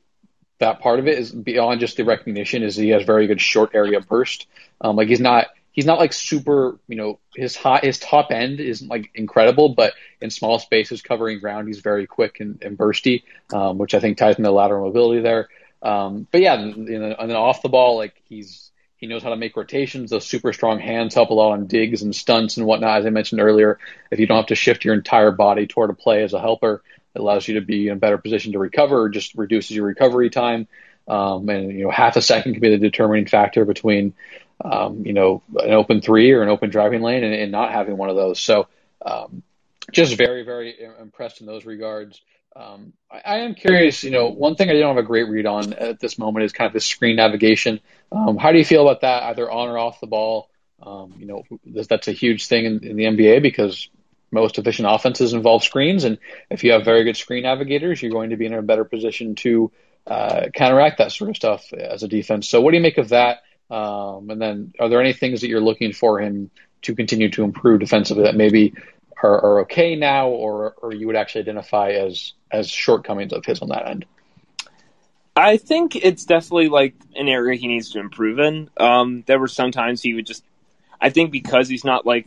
[0.58, 3.70] that part of it is beyond just the recognition is he has very good short
[3.74, 4.46] area burst.
[4.80, 8.60] Um, like he's not he's not like super you know his high his top end
[8.60, 13.22] isn't like incredible, but in small spaces covering ground he's very quick and, and bursty,
[13.52, 15.48] um, which I think ties into lateral mobility there.
[15.82, 19.56] Um, but yeah, and then off the ball like he's he knows how to make
[19.56, 20.10] rotations.
[20.10, 23.00] Those super strong hands help a lot on digs and stunts and whatnot.
[23.00, 23.78] As I mentioned earlier,
[24.10, 26.82] if you don't have to shift your entire body toward a play as a helper,
[27.14, 30.28] it allows you to be in a better position to recover, just reduces your recovery
[30.28, 30.68] time.
[31.08, 34.12] Um, and, you know, half a second can be the determining factor between,
[34.62, 37.96] um, you know, an open three or an open driving lane and, and not having
[37.96, 38.40] one of those.
[38.40, 38.68] So,
[39.04, 39.42] um,
[39.92, 42.20] just very, very impressed in those regards.
[42.54, 45.46] Um, I, I, am curious, you know, one thing I don't have a great read
[45.46, 47.80] on at this moment is kind of the screen navigation.
[48.10, 50.50] Um, how do you feel about that, either on or off the ball?
[50.82, 53.88] Um, you know, that's a huge thing in, in the NBA because
[54.32, 56.18] most efficient offenses involve screens, and
[56.50, 59.34] if you have very good screen navigators, you're going to be in a better position
[59.36, 59.70] to
[60.06, 62.48] uh, counteract that sort of stuff as a defense.
[62.48, 63.42] So, what do you make of that?
[63.70, 66.50] Um, and then, are there any things that you're looking for him
[66.82, 68.74] to continue to improve defensively that maybe
[69.22, 73.62] are, are okay now, or or you would actually identify as as shortcomings of his
[73.62, 74.06] on that end?
[75.36, 78.68] I think it's definitely like an area he needs to improve in.
[78.76, 80.44] Um, there were some times he would just,
[81.00, 82.26] I think because he's not like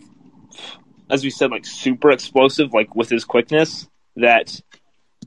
[1.09, 4.59] as we said, like super explosive, like with his quickness, that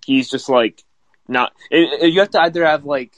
[0.05, 0.83] he's just like
[1.29, 1.53] not.
[1.71, 3.15] It, it, you have to either have like,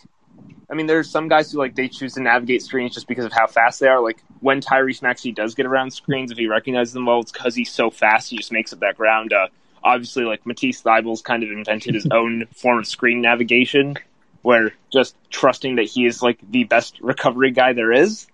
[0.71, 3.33] I mean, there's some guys who like they choose to navigate screens just because of
[3.33, 4.01] how fast they are.
[4.01, 7.55] Like when Tyrese Maxey does get around screens, if he recognizes them well, it's because
[7.55, 8.31] he's so fast.
[8.31, 9.33] He just makes up that ground.
[9.33, 9.49] Uh,
[9.83, 13.97] obviously, like Matisse Thybulle's kind of invented his own form of screen navigation,
[14.43, 18.27] where just trusting that he is like the best recovery guy there is,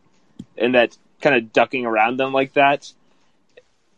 [0.58, 2.92] and that kind of ducking around them like that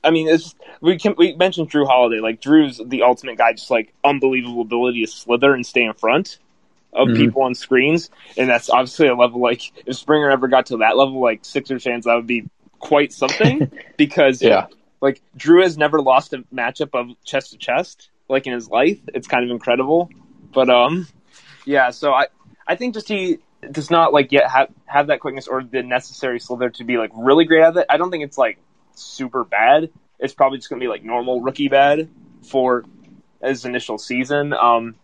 [0.04, 2.20] I mean, it's we can we mentioned Jrue Holiday.
[2.20, 6.38] Like Jrue's the ultimate guy, just like unbelievable ability to slither and stay in front
[6.96, 7.16] of mm-hmm.
[7.16, 10.96] people on screens, and that's obviously a level like if Springer ever got to that
[10.96, 14.66] level, like Sixers fans, that would be quite something because yeah,
[15.00, 18.98] like Jrue has never lost a matchup of chest to chest like in his life.
[19.14, 20.10] It's kind of incredible,
[20.52, 21.06] but um,
[21.64, 21.90] yeah.
[21.90, 22.26] So I
[22.66, 23.38] I think just he
[23.70, 27.10] does not like yet have have that quickness or the necessary slither to be like
[27.14, 27.86] really great at it.
[27.88, 28.58] I don't think it's like
[28.94, 29.90] super bad.
[30.18, 32.08] It's probably just going to be like normal rookie bad
[32.42, 32.84] for
[33.42, 34.52] his initial season.
[34.52, 34.94] Um,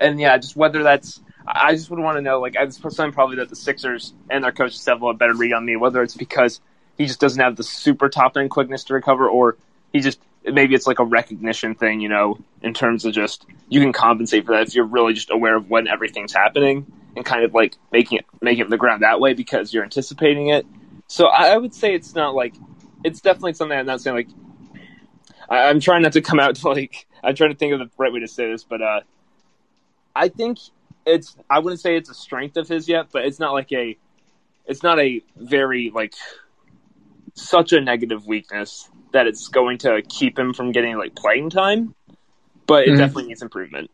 [0.00, 3.36] and yeah, just whether that's, I just would want to know, like, it's something probably
[3.36, 6.60] that the Sixers and their coaches have a better read on me, whether it's because
[6.96, 9.56] he just doesn't have the super top end quickness to recover or
[9.92, 13.80] he just, maybe it's like a recognition thing, you know, in terms of just, you
[13.80, 16.86] can compensate for that if you're really just aware of when everything's happening
[17.16, 20.48] and kind of like making it, making it the ground that way because you're anticipating
[20.48, 20.66] it.
[21.08, 22.54] So I would say it's not like
[23.04, 24.28] it's definitely something I'm not saying like
[25.48, 27.90] I, am trying not to come out to like I'm trying to think of the
[27.98, 29.00] right way to say this, but uh,
[30.14, 30.58] I think
[31.06, 33.96] it's I wouldn't say it's a strength of his yet, but it's not like a
[34.66, 36.14] it's not a very like
[37.34, 41.94] such a negative weakness that it's going to keep him from getting like playing time.
[42.66, 42.98] but it mm-hmm.
[42.98, 43.90] definitely needs improvement.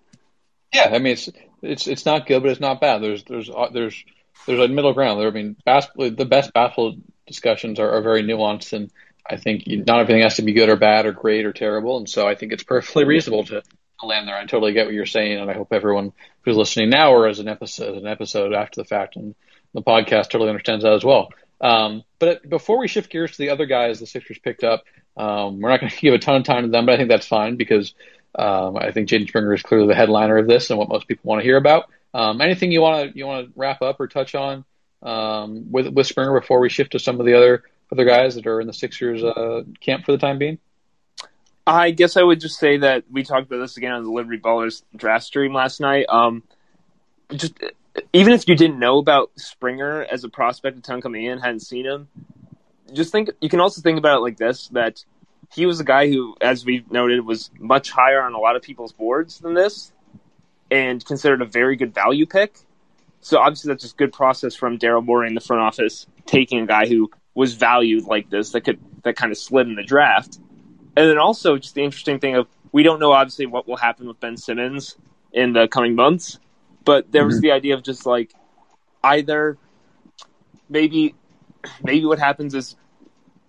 [0.75, 1.31] Yeah, I mean it's
[1.63, 3.03] it's it's not good, but it's not bad.
[3.03, 4.05] There's there's uh, there's
[4.47, 5.29] there's a middle ground there.
[5.29, 6.97] I mean, basketball, the best basketball
[7.27, 8.91] discussions are, are very nuanced, and
[9.29, 11.97] I think not everything has to be good or bad or great or terrible.
[11.99, 13.63] And so I think it's perfectly reasonable to
[14.05, 14.37] land there.
[14.37, 17.39] I totally get what you're saying, and I hope everyone who's listening now or as
[17.39, 19.35] an episode an episode after the fact and
[19.73, 21.31] the podcast totally understands that as well.
[21.61, 24.85] Um, but before we shift gears to the other guys the Sixers picked up,
[25.17, 27.09] um, we're not going to give a ton of time to them, but I think
[27.09, 27.95] that's fine because
[28.39, 31.29] um, I think Jaden Springer is clearly the headliner of this and what most people
[31.29, 31.91] want to hear about.
[32.13, 34.65] Um, anything you want to you want to wrap up or touch on
[35.03, 38.47] um, with with Springer before we shift to some of the other other guys that
[38.47, 40.59] are in the Sixers uh, camp for the time being?
[41.67, 44.39] I guess I would just say that we talked about this again on the Liberty
[44.39, 46.07] Ballers draft stream last night.
[46.09, 46.45] Um,
[47.35, 47.59] just
[48.13, 51.61] even if you didn't know about Springer as a prospect, a ton coming in, hadn't
[51.61, 52.09] seen him,
[52.93, 55.05] just think you can also think about it like this: that
[55.53, 58.63] he was a guy who, as we noted, was much higher on a lot of
[58.63, 59.93] people's boards than this,
[60.71, 62.59] and considered a very good value pick.
[63.21, 66.67] So obviously, that's just good process from Daryl Morey in the front office, taking a
[66.67, 70.39] guy who was valued like this that could that kind of slid in the draft,
[70.97, 74.09] and then also just the interesting thing of we don't know obviously what will happen
[74.09, 74.97] with Ben Simmons
[75.33, 76.39] in the coming months,
[76.85, 77.43] but there was mm-hmm.
[77.43, 78.33] the idea of just like
[79.05, 79.59] either
[80.69, 81.15] maybe
[81.83, 82.77] maybe what happens is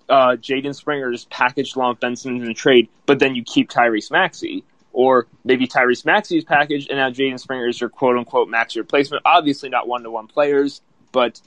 [0.10, 3.44] uh, Jaden Springer is packaged along with Ben Simmons in a trade, but then you
[3.44, 4.64] keep Tyrese Maxey.
[4.94, 8.80] Or maybe Tyrese Maxey is packaged, and now Jaden Springer is your quote unquote Maxey
[8.80, 9.22] replacement.
[9.26, 10.82] Obviously, not one to one players,
[11.12, 11.40] but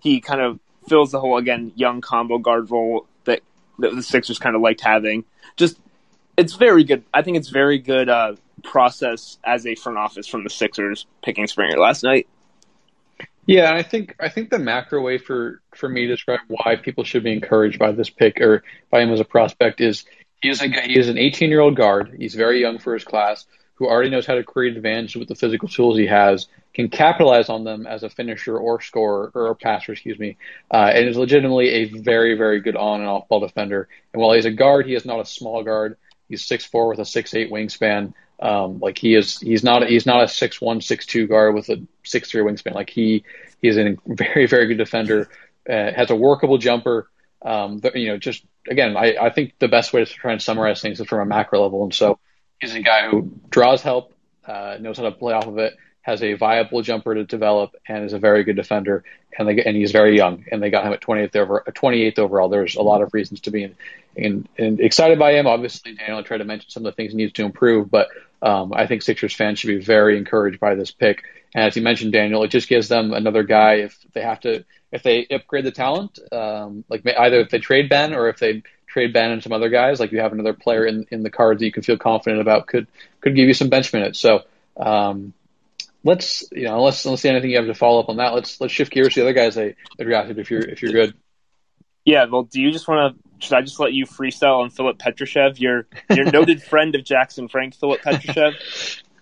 [0.00, 3.42] he kind of fills the whole, again, young combo guard role that,
[3.78, 5.24] that the Sixers kind of liked having.
[5.56, 5.78] Just,
[6.36, 7.04] it's very good.
[7.12, 11.46] I think it's very good uh, process as a front office from the Sixers picking
[11.46, 12.28] Springer last night.
[13.46, 17.04] Yeah, I think I think the macro way for for me to describe why people
[17.04, 20.04] should be encouraged by this pick or by him as a prospect is
[20.42, 22.16] he is a he is an 18 year old guard.
[22.18, 23.46] He's very young for his class,
[23.76, 27.48] who already knows how to create advantage with the physical tools he has, can capitalize
[27.48, 30.36] on them as a finisher or scorer or passer, excuse me,
[30.70, 33.88] uh, and is legitimately a very very good on and off ball defender.
[34.12, 35.96] And while he's a guard, he is not a small guard.
[36.28, 38.12] He's six four with a six eight wingspan.
[38.38, 41.70] Um, like he is, he's not, he's not a six one, six two guard with
[41.70, 42.74] a six three wingspan.
[42.74, 43.24] Like he,
[43.62, 45.30] he's a very, very good defender.
[45.68, 47.08] Uh, has a workable jumper.
[47.42, 50.42] Um, but, you know, just again, I, I think the best way to try and
[50.42, 51.84] summarize things is from a macro level.
[51.84, 52.18] And so
[52.60, 54.12] he's a guy who draws help,
[54.46, 58.04] uh, knows how to play off of it, has a viable jumper to develop, and
[58.04, 59.02] is a very good defender.
[59.38, 62.48] And they, and he's very young, and they got him at 28th over 28th overall.
[62.48, 63.76] There's a lot of reasons to be in,
[64.14, 65.46] in, in excited by him.
[65.46, 68.08] Obviously, Daniel tried to mention some of the things he needs to improve, but
[68.40, 71.24] um, I think Sixers fans should be very encouraged by this pick.
[71.54, 74.64] And as you mentioned, Daniel, it just gives them another guy if they have to,
[74.92, 78.62] if they upgrade the talent, um, like either if they trade Ben or if they
[78.96, 81.60] trade Ben and some other guys, like you have another player in, in the cards
[81.60, 82.86] that you can feel confident about could
[83.20, 84.18] could give you some bench minutes.
[84.18, 84.40] So
[84.74, 85.34] um,
[86.02, 88.72] let's you know unless unless anything you have to follow up on that, let's let's
[88.72, 91.14] shift gears to the other guys they, they drafted if you're if you're good.
[92.06, 94.96] Yeah, well, do you just want to should I just let you freestyle on Filip
[94.96, 99.02] Petrusev, your your noted friend of Jackson Frank, Filip Petrusev?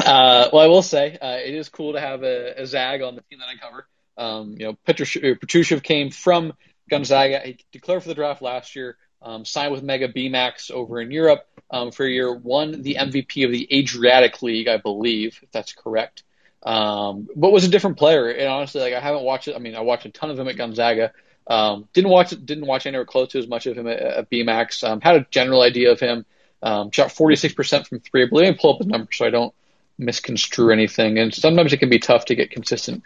[0.00, 3.14] Uh, well, I will say uh, it is cool to have a, a, Zag on
[3.14, 3.86] the team that I cover.
[4.16, 6.54] Um, you know, Petrusev, Petrusev came from
[6.88, 7.40] Gonzaga.
[7.44, 8.96] He declared for the draft last year.
[9.24, 12.34] Um, signed with Mega Bemax over in Europe um, for a year.
[12.34, 16.24] Won the MVP of the Adriatic League, I believe, if that's correct.
[16.62, 18.28] Um, but was a different player.
[18.28, 19.56] And honestly, like I haven't watched it.
[19.56, 21.12] I mean, I watched a ton of him at Gonzaga.
[21.46, 24.88] Um, didn't watch didn't watch anywhere close to as much of him at, at Bemax.
[24.88, 26.24] Um, had a general idea of him.
[26.62, 28.22] Um, shot 46% from three.
[28.22, 29.52] I believe me pull up his number so I don't
[29.98, 31.18] misconstrue anything.
[31.18, 33.02] And sometimes it can be tough to get consistent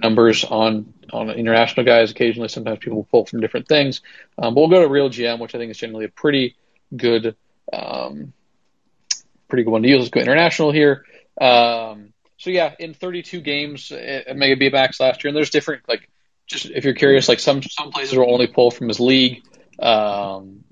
[0.00, 2.10] numbers on on international guys.
[2.10, 4.00] Occasionally, sometimes people pull from different things.
[4.38, 6.56] Um, but we'll go to Real GM, which I think is generally a pretty
[6.94, 7.36] good,
[7.72, 8.32] um,
[9.48, 10.00] pretty good one to use.
[10.00, 11.04] Let's go international here.
[11.40, 16.08] Um, so yeah, in 32 games at Mega Bemax last year, and there's different like
[16.46, 19.42] just if you're curious, like some some places will only pull from his league.
[19.78, 20.64] Um,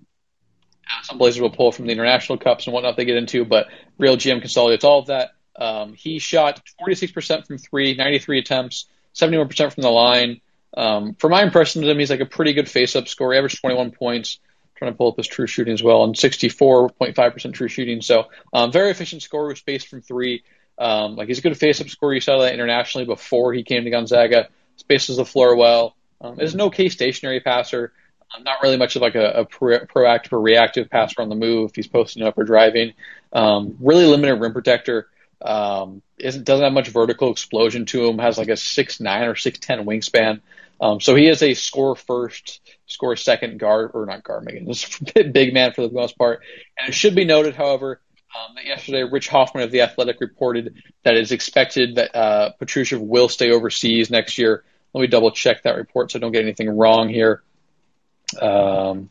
[1.03, 3.67] some places will pull from the international cups and whatnot they get into, but
[3.99, 5.31] Real GM consolidates all of that.
[5.59, 10.41] Um, he shot 46% from three, 93 attempts, 71% from the line.
[10.77, 13.33] Um, for my impression of him, he's like a pretty good face-up score.
[13.33, 14.39] He averaged 21 points.
[14.77, 18.03] Trying to pull up his true shooting as well, and 64.5% true shooting.
[18.03, 20.43] So um, very efficient scorer with space from three.
[20.77, 22.13] Um, like he's a good face-up scorer.
[22.13, 25.97] You saw that internationally before he came to Gonzaga spaces the floor well.
[26.21, 27.93] Um, is an okay stationary passer.
[28.35, 31.37] Um, not really much of like a, a pro- proactive or reactive passer on the
[31.37, 31.73] move.
[31.75, 32.93] He's posting up or driving.
[33.33, 35.09] Um, really limited rim protector.
[35.43, 38.19] Um, isn't doesn't have much vertical explosion to him.
[38.19, 40.41] Has like a six nine or six ten wingspan.
[40.81, 44.71] Um, so he is a score first, score second guard or not guard, Megan,
[45.33, 46.43] big man for the most part.
[46.79, 48.01] And it should be noted, however,
[48.37, 50.75] Um, that yesterday, Rich Hofmann of The Athletic reported
[51.05, 54.65] that it's expected that uh, Petrusev will stay overseas next year.
[54.93, 57.43] Let me double check that report so I don't get anything wrong here.
[58.41, 59.09] Um,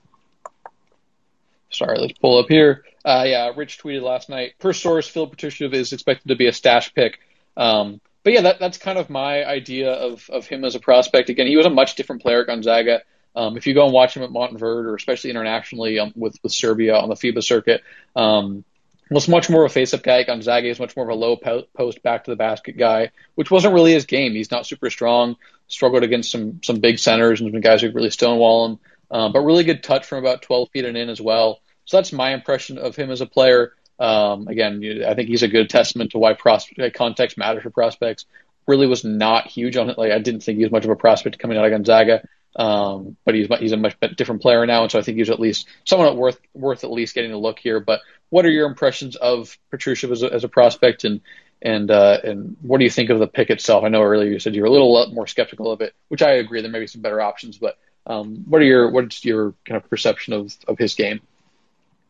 [1.78, 2.84] sorry, let's pull up here.
[3.03, 4.53] Uh, yeah, Rich tweeted last night.
[4.59, 7.19] Per source, Phil Petrusev is expected to be a stash pick.
[7.55, 11.30] Um, but yeah, that, that's kind of my idea of, of him as a prospect.
[11.30, 13.01] Again, he was a much different player at Gonzaga.
[13.36, 16.51] Um, if you go and watch him at Montverde or especially internationally um, with, with
[16.51, 17.84] Serbia on the FIBA circuit,
[18.15, 18.63] um,
[19.11, 20.23] was much more of a face-up guy.
[20.23, 23.73] Gonzaga is much more of a low post back to the basket guy, which wasn't
[23.73, 24.34] really his game.
[24.34, 25.36] He's not super strong.
[25.67, 28.80] Struggled against some some big centers and some guys who really stonewall him.
[29.11, 31.59] Um, but really good touch from about 12 feet and in as well.
[31.86, 33.73] So that's my impression of him as a player.
[33.99, 38.25] Um, again, I think he's a good testament to why prospect, context matters for prospects.
[38.67, 39.97] Really was not huge on it.
[39.97, 42.27] Like I didn't think he was much of a prospect coming out of Gonzaga.
[42.55, 45.41] Um, but he's he's a much different player now, and so I think he's at
[45.41, 47.79] least somewhat worth worth at least getting a look here.
[47.81, 51.19] But what are your impressions of Petrusev as a, as a prospect, and
[51.61, 53.83] and uh, and what do you think of the pick itself?
[53.83, 56.31] I know earlier you said you were a little more skeptical of it, which I
[56.36, 56.61] agree.
[56.61, 57.77] There may be some better options, but
[58.07, 61.19] um, what are your what's your kind of perception of of his game?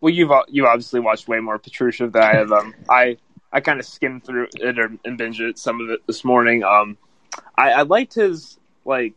[0.02, 2.52] Well, you've you obviously watched way more Petrusev than I have.
[2.52, 3.18] Um, I
[3.52, 6.64] I kind of skimmed through it or, and binged it some of it this morning.
[6.64, 6.98] Um,
[7.58, 9.16] I, I liked his like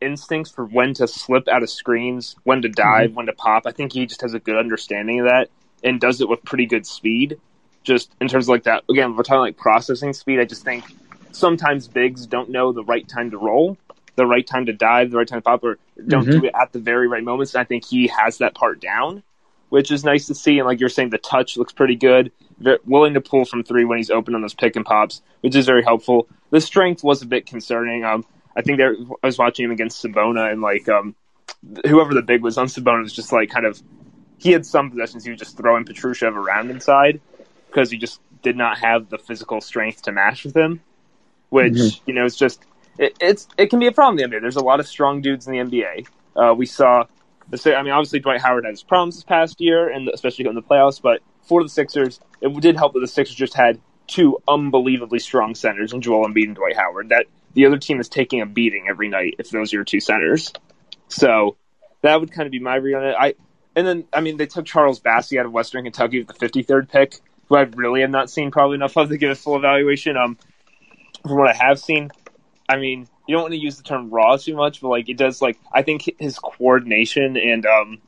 [0.00, 3.16] instincts for when to slip out of screens, when to dive, mm-hmm.
[3.16, 3.64] when to pop.
[3.66, 5.48] I think he just has a good understanding of that
[5.84, 7.38] and does it with pretty good speed.
[7.82, 10.38] Just in terms of like that, again, we're talking like processing speed.
[10.38, 10.84] I just think
[11.32, 13.76] sometimes bigs don't know the right time to roll,
[14.14, 16.40] the right time to dive, the right time to pop, or don't mm-hmm.
[16.40, 17.54] do it at the very right moments.
[17.54, 19.22] And I think he has that part down,
[19.72, 20.58] which is nice to see.
[20.58, 22.30] And like you're saying, the touch looks pretty good.
[22.58, 25.56] Very willing to pull from three when he's open on those pick and pops, which
[25.56, 26.28] is very helpful.
[26.50, 28.04] The strength was a bit concerning.
[28.04, 31.14] Um, I think there, I was watching him against Sabona and like um,
[31.86, 33.82] whoever the big was on Sabona was just like kind of
[34.36, 37.22] he had some possessions he was just throwing Petrusev around inside
[37.68, 40.82] because he just did not have the physical strength to match with him,
[41.48, 42.10] which mm-hmm.
[42.10, 42.62] you know it's just
[42.98, 44.42] it, it's it can be a problem in the NBA.
[44.42, 46.06] There's a lot of strong dudes in the NBA.
[46.36, 47.06] Uh, we saw,
[47.50, 50.62] I mean, obviously Dwight Howard had his problems this past year, and especially in the
[50.62, 51.00] playoffs.
[51.00, 55.54] But for the Sixers, it did help that the Sixers just had two unbelievably strong
[55.54, 57.10] centers in Joel Embiid and Dwight Howard.
[57.10, 60.00] That the other team is taking a beating every night if those are your two
[60.00, 60.52] centers.
[61.08, 61.56] So
[62.02, 63.14] that would kind of be my read on it.
[63.18, 63.34] I
[63.74, 66.88] and then I mean they took Charles Bassey out of Western Kentucky with the 53rd
[66.88, 70.16] pick, who I really have not seen probably enough of to give a full evaluation.
[70.16, 70.38] Um,
[71.22, 72.10] from what I have seen,
[72.68, 75.16] I mean you don't want to use the term raw too much, but like it
[75.16, 77.98] does like I think his coordination and um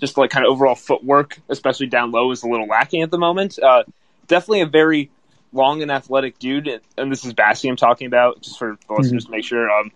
[0.00, 3.18] just like kind of overall footwork, especially down low, is a little lacking at the
[3.18, 3.58] moment.
[3.58, 3.84] Uh,
[4.26, 5.10] definitely a very
[5.52, 9.24] long and athletic dude, and this is Bassey I'm talking about, just for the listeners
[9.24, 9.32] mm-hmm.
[9.32, 9.70] to make sure.
[9.70, 9.90] Um,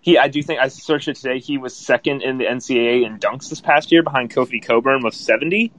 [0.00, 1.38] he, I do think I searched it today.
[1.38, 5.14] He was second in the NCAA in dunks this past year, behind Kofi Cockburn with
[5.14, 5.72] 70.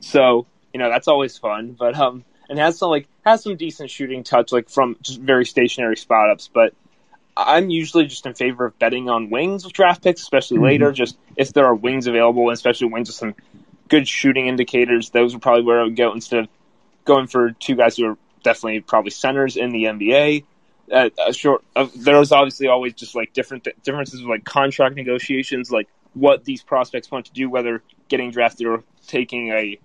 [0.00, 3.90] So you know that's always fun, but um, and has some like has some decent
[3.90, 6.50] shooting touch, like from just very stationary spot ups.
[6.52, 6.74] But
[7.46, 10.66] I'm usually just in favor of betting on wings with draft picks, especially mm-hmm.
[10.66, 10.92] later.
[10.92, 13.34] Just if there are wings available, and especially wings with some
[13.88, 16.48] good shooting indicators, those are probably where I would go instead of
[17.04, 20.44] going for two guys who are definitely probably centers in the NBA.
[20.92, 24.96] Uh, a short, uh, there's obviously always just like different th- differences with like contract
[24.96, 29.78] negotiations, like what these prospects want to do, whether getting drafted or taking a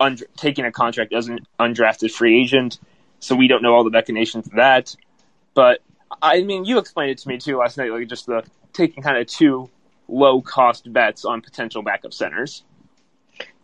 [0.00, 2.78] un- taking a contract as an undrafted free agent.
[3.20, 4.96] So we don't know all the machinations of that.
[5.54, 5.80] But
[6.22, 9.18] I mean, you explained it to me too last night, like just the taking kind
[9.18, 9.68] of two
[10.08, 12.64] low cost bets on potential backup centers.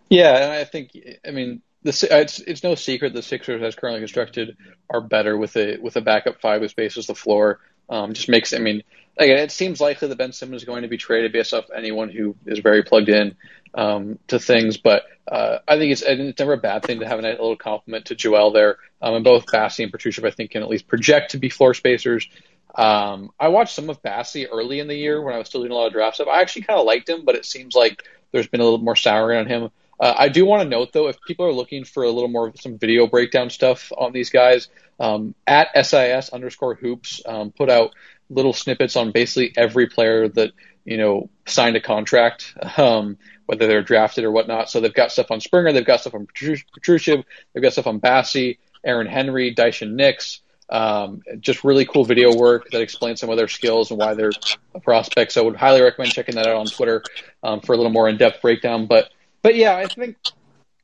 [0.09, 3.75] Yeah, and I think I mean the uh, it's it's no secret the Sixers as
[3.75, 4.57] currently constructed
[4.91, 7.61] are better with a with a backup five who spaces the floor.
[7.89, 8.83] Um, just makes I mean
[9.17, 12.11] again it seems likely that Ben Simmons is going to be traded based off anyone
[12.11, 13.37] who is very plugged in
[13.75, 17.19] um, to things, but uh, I think it's it's never a bad thing to have
[17.19, 18.79] a little complement to Joel there.
[19.03, 21.75] Um, and both Bassey and Petrusev I think can at least project to be floor
[21.75, 22.29] spacers.
[22.75, 25.73] Um, I watched some of Bassey early in the year when I was still doing
[25.73, 26.29] a lot of draft stuff.
[26.29, 28.97] I actually kind of liked him, but it seems like there's been a little more
[28.97, 29.71] souring on him.
[29.99, 32.49] Uh, I do want to note though, if people are looking for a little more
[32.49, 34.69] of some video breakdown stuff on these guys,
[34.99, 37.95] um, at SIS underscore hoops um, put out
[38.31, 40.53] little snippets on basically every player that
[40.85, 44.71] you know signed a contract, um, whether they're drafted or whatnot.
[44.71, 48.01] So they've got stuff on Springer, they've got stuff on Petrusev, they've got stuff on
[48.01, 50.41] Bassey, Aaron Henry, Daishen Nix.
[50.69, 54.33] Um, just really cool video work that explains some of their skills and why they're
[54.75, 55.31] a prospect.
[55.31, 57.05] So I would highly recommend checking that out on Twitter
[57.45, 58.87] um, for a little more in-depth breakdown.
[58.87, 59.11] But
[59.47, 60.17] but yeah, I think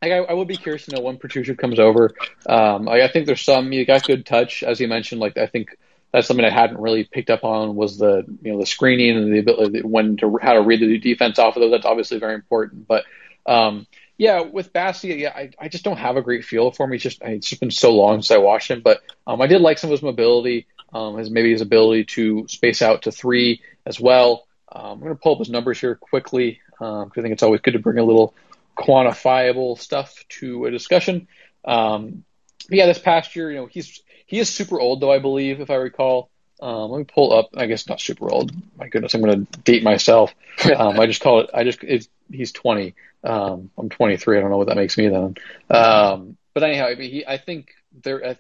[0.01, 2.15] like, I, I would be curious to know when Petrusev comes over.
[2.47, 5.21] Um, like, I think there's some you got good touch, as you mentioned.
[5.21, 5.77] Like I think
[6.13, 9.35] that's something I hadn't really picked up on was the you know the screening and
[9.35, 11.73] the ability when to how to read the defense off of those.
[11.73, 12.87] That's obviously very important.
[12.87, 13.03] But
[13.47, 16.93] um, yeah, with Bassey, yeah, I, I just don't have a great feel for him.
[16.93, 19.61] He's just it's just been so long since I watched him, but um, I did
[19.61, 23.61] like some of his mobility, um, his maybe his ability to space out to three
[23.85, 24.47] as well.
[24.71, 27.43] Um, I'm going to pull up his numbers here quickly because um, I think it's
[27.43, 28.35] always good to bring a little
[28.77, 31.29] quantifiable stuff to a discussion.
[31.65, 32.25] Um,
[32.69, 35.71] yeah, this past year, you know, he's he is super old though, I believe, if
[35.71, 36.31] I recall.
[36.61, 37.51] Um, let me pull up.
[37.57, 38.53] I guess not super old.
[38.79, 40.35] My goodness, I'm going to date myself.
[40.77, 41.51] Um, I just call it.
[41.53, 41.83] I just
[42.31, 42.95] he's 20.
[43.25, 44.37] Um, I'm 23.
[44.37, 45.35] I don't know what that makes me then.
[45.71, 48.37] Um, but anyhow, I, mean, he, I think there.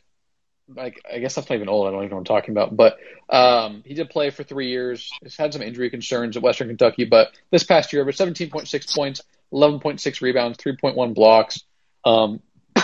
[0.69, 1.89] Like I guess that's not even old.
[1.89, 2.77] I don't even know what I'm talking about.
[2.77, 5.11] But um, he did play for three years.
[5.23, 9.23] He's had some injury concerns at Western Kentucky, but this past year, but 17.6 points,
[9.53, 11.63] 11.6 rebounds, 3.1 blocks.
[12.05, 12.41] Um,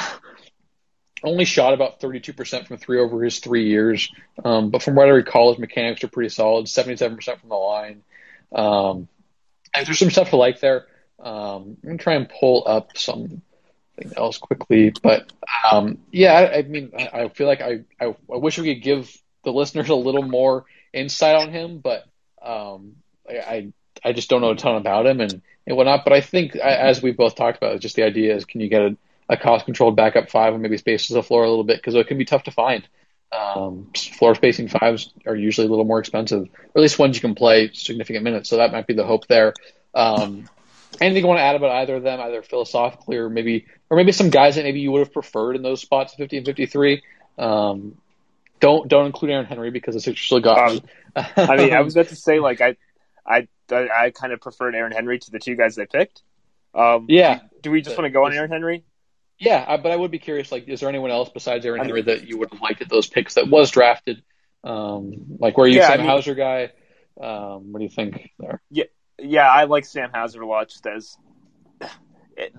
[1.25, 4.11] only shot about 32% from three over his three years.
[4.45, 8.03] Um, but from what I recall, his mechanics are pretty solid, 77% from the line.
[8.53, 9.09] Um,
[9.75, 10.87] there's some stuff to like there.
[11.19, 13.43] Um, I'm going to try and pull up something
[14.16, 14.93] else quickly.
[15.03, 15.33] But
[15.71, 18.83] um, yeah, I, I mean, I, I, feel like I, I, I, wish we could
[18.83, 22.07] give the listeners a little more insight on him, but
[22.41, 22.97] um,
[23.29, 23.73] I,
[24.05, 26.03] I just don't know a ton about him and, and whatnot.
[26.03, 28.83] But I think, as we both talked about, just the idea is can you get
[28.83, 28.97] a
[29.29, 32.07] a cost controlled backup five and maybe spaces the floor a little bit because it
[32.07, 32.89] can be tough to find.
[33.31, 37.21] Um, floor spacing fives are usually a little more expensive, or at least ones you
[37.21, 38.49] can play significant minutes.
[38.49, 39.53] So that might be the hope there.
[39.95, 40.49] Um,
[41.01, 44.12] anything you want to add about either of them, either philosophically or maybe, or maybe
[44.12, 47.03] some guys that maybe you would have preferred in those spots, 50 and 53.
[47.37, 47.99] Um,
[48.61, 50.71] don't don't include Aaron Henry because the Sixers still got.
[50.71, 50.81] Um,
[51.37, 52.77] I mean, I was about to say like I,
[53.25, 56.23] I, I, I kind of preferred Aaron Henry to the two guys they picked.
[56.75, 57.41] Um, yeah.
[57.62, 58.85] Do we just want to go on Aaron Henry?
[59.39, 60.51] Yeah, I, but I would be curious.
[60.51, 63.07] Like, is there anyone else besides Aaron Henry that you would have liked at those
[63.07, 64.23] picks that was drafted?
[64.64, 66.73] Um, like, were you yeah, Sam I mean, Hauser guy?
[67.21, 68.61] Um, what do you think there?
[68.71, 68.85] Yeah,
[69.19, 70.69] yeah, I like Sam Hauser a lot.
[70.69, 71.16] Just as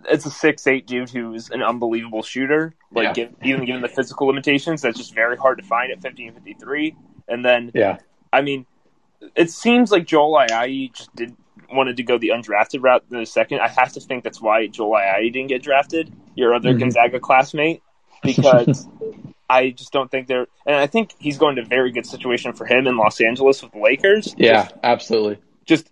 [0.07, 2.75] it's a six eight dude who's an unbelievable shooter.
[2.91, 3.27] Like, yeah.
[3.43, 6.53] even given the physical limitations, that's just very hard to find at fifty and fifty
[6.53, 6.95] three.
[7.27, 7.97] And then, yeah,
[8.31, 8.65] I mean,
[9.35, 11.35] it seems like Joel Ayayi just did
[11.71, 13.59] wanted to go the undrafted route in a second.
[13.59, 16.79] I have to think that's why Joel Ayayi didn't get drafted, your other mm-hmm.
[16.79, 17.81] Gonzaga classmate,
[18.23, 18.87] because
[19.49, 20.47] I just don't think they're.
[20.65, 23.61] And I think he's going to a very good situation for him in Los Angeles
[23.61, 24.33] with the Lakers.
[24.37, 25.39] Yeah, just, absolutely.
[25.65, 25.89] Just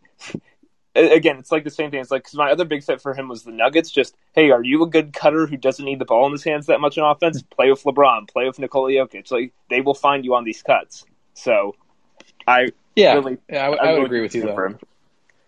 [0.95, 1.99] again, it's like the same thing.
[1.99, 3.91] It's like because my other big fit for him was the Nuggets.
[3.91, 6.67] Just hey, are you a good cutter who doesn't need the ball in his hands
[6.67, 7.41] that much in offense?
[7.41, 8.29] Play with LeBron.
[8.29, 9.31] Play with Nikola Jokic.
[9.31, 11.05] Like they will find you on these cuts.
[11.33, 11.75] So,
[12.47, 14.77] I yeah, really, yeah, I, I would agree with you though.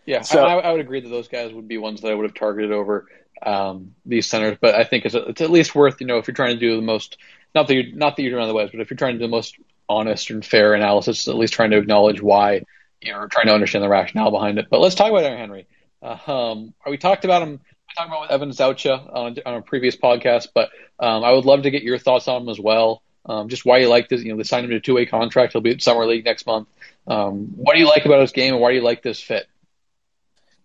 [0.06, 2.24] Yeah, so, I, I, would agree that those guys would be ones that I would
[2.24, 3.06] have targeted over
[3.44, 4.58] um, these centers.
[4.60, 6.76] But I think it's, it's at least worth you know if you're trying to do
[6.76, 7.18] the most
[7.54, 9.32] not that you're not that you're doing otherwise, but if you're trying to do the
[9.32, 9.56] most
[9.88, 12.64] honest and fair analysis, at least trying to acknowledge why
[13.02, 14.68] you know, trying to understand the rationale behind it.
[14.70, 15.68] But let's talk about Aaron Henry.
[16.02, 17.52] Uh, um, we talked about him.
[17.52, 20.70] We talked about with Evan Zaucha on, on a previous podcast, but
[21.00, 23.02] um, I would love to get your thoughts on him as well.
[23.26, 24.24] Um, just why you like this.
[24.24, 25.54] You know, they signed him to a two-way contract.
[25.54, 26.68] He'll be at summer league next month.
[27.10, 29.48] Um, what do you like about his game, and why do you like this fit?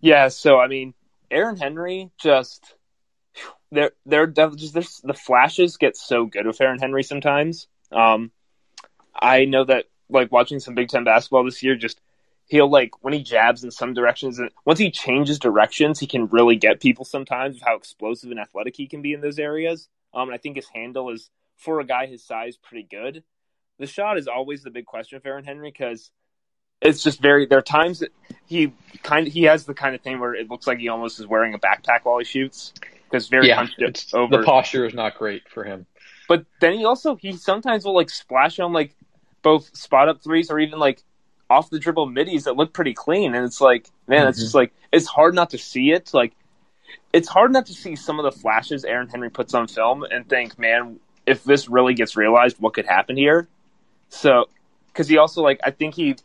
[0.01, 0.93] Yeah, so I mean,
[1.31, 2.75] Aaron Henry just
[3.73, 7.67] they're they're just there's, the flashes get so good with Aaron Henry sometimes.
[7.91, 8.31] Um,
[9.15, 11.99] I know that like watching some Big Ten basketball this year, just
[12.47, 16.27] he'll like when he jabs in some directions, and once he changes directions, he can
[16.27, 17.57] really get people sometimes.
[17.57, 19.89] Of how explosive and athletic he can be in those areas.
[20.13, 23.25] Um, and I think his handle is for a guy his size pretty good.
[23.79, 26.11] The shot is always the big question for Aaron Henry because
[26.85, 27.47] it's just very.
[27.47, 28.12] There are times that
[28.47, 28.72] he
[29.03, 31.26] kind of he has the kind of thing where it looks like he almost is
[31.26, 32.72] wearing a backpack while he shoots
[33.11, 33.66] because very yeah,
[34.12, 34.37] over.
[34.37, 35.87] The posture is not great for him.
[36.28, 38.95] But then he also he sometimes will like splash on like
[39.43, 41.03] both spot up threes or even like
[41.51, 44.28] off the dribble middies that look pretty clean, and it's like man, mm-hmm.
[44.28, 46.12] it's just like it's hard not to see it.
[46.12, 46.35] Like
[47.12, 50.28] it's hard not to see some of the flashes Aaron Henry puts on film and
[50.28, 53.49] think, man, if this really gets realized, what could happen here?
[54.11, 54.49] So
[54.89, 56.16] because he also like I think he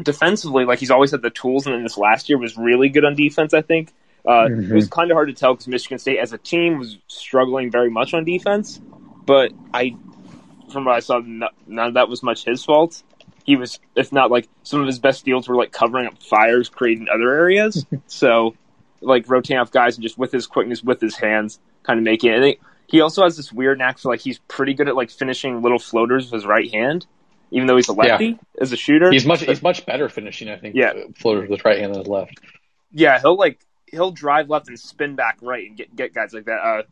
[0.00, 3.04] defensively, like he's always had the tools, and then this last year was really good
[3.04, 3.54] on defense.
[3.54, 3.92] I think
[4.26, 4.70] uh, mm-hmm.
[4.70, 7.70] it was kind of hard to tell because Michigan State as a team was struggling
[7.70, 8.80] very much on defense.
[9.24, 9.96] But I,
[10.72, 13.02] from what I saw, none of that was much his fault.
[13.44, 16.68] He was, if not like some of his best deals were like covering up fires,
[16.68, 17.84] creating other areas.
[18.06, 18.54] so,
[19.00, 22.30] like rotating off guys and just with his quickness, with his hands, kind of making
[22.32, 22.60] it.
[22.86, 25.80] he also has this weird knack for like he's pretty good at like finishing little
[25.80, 27.06] floaters with his right hand
[27.52, 28.36] even though he's a lefty yeah.
[28.60, 29.12] as a shooter.
[29.12, 30.74] He's much he's much better finishing, I think.
[30.74, 32.40] Yeah, floaters with right hand than his left.
[32.90, 36.46] Yeah, he'll like he'll drive left and spin back right and get get guys like
[36.46, 36.58] that.
[36.58, 36.82] Uh,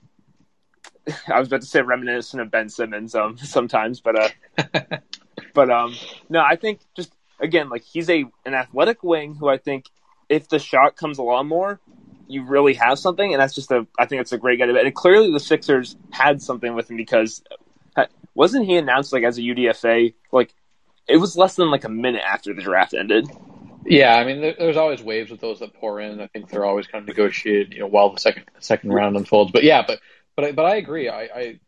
[1.33, 4.99] I was about to say reminiscent of Ben Simmons um, sometimes, but uh,
[5.55, 5.97] but um,
[6.29, 9.87] no, I think just again like he's a an athletic wing who I think
[10.29, 11.81] if the shot comes along more,
[12.29, 13.87] you really have something, and that's just a.
[13.99, 14.67] I think that's a great guy.
[14.67, 17.43] And clearly, the Sixers had something with him because
[18.35, 20.15] wasn't he announced like as a UDFA?
[20.33, 20.55] Like
[21.09, 23.29] it was less than like a minute after the draft ended.
[23.87, 26.21] Yeah, I mean, there's always waves of those that pour in.
[26.21, 29.53] I think they're always kind of negotiated, you know, while the second second round unfolds.
[29.53, 30.01] But yeah, but
[30.37, 31.09] but but I agree.
[31.09, 31.61] I, I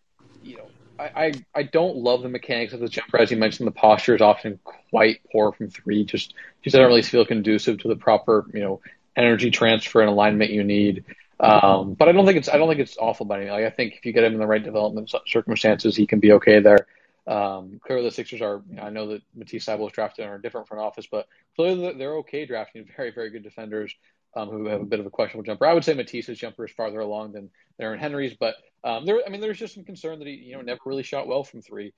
[0.42, 0.66] you know,
[0.98, 3.66] I, I I don't love the mechanics of the jumper, as you mentioned.
[3.66, 6.04] The posture is often quite poor from three.
[6.04, 8.80] Just just I don't really feel conducive to the proper, you know,
[9.16, 11.04] energy transfer and alignment you need.
[11.40, 13.50] Um, but I don't think it's I don't think it's awful by any.
[13.50, 16.32] Like I think if you get him in the right development circumstances, he can be
[16.32, 16.86] okay there.
[17.26, 18.62] Um, clearly, the Sixers are.
[18.80, 22.16] I know that Matisse Thybulle was drafted in a different front office, but clearly they're
[22.18, 23.94] okay drafting very, very good defenders
[24.34, 25.66] um, who have a bit of a questionable jumper.
[25.66, 27.50] I would say Matisse's jumper is farther along than
[27.80, 29.20] Aaron Henry's, but um, there.
[29.24, 31.62] I mean, there's just some concern that he, you know, never really shot well from
[31.62, 31.92] three,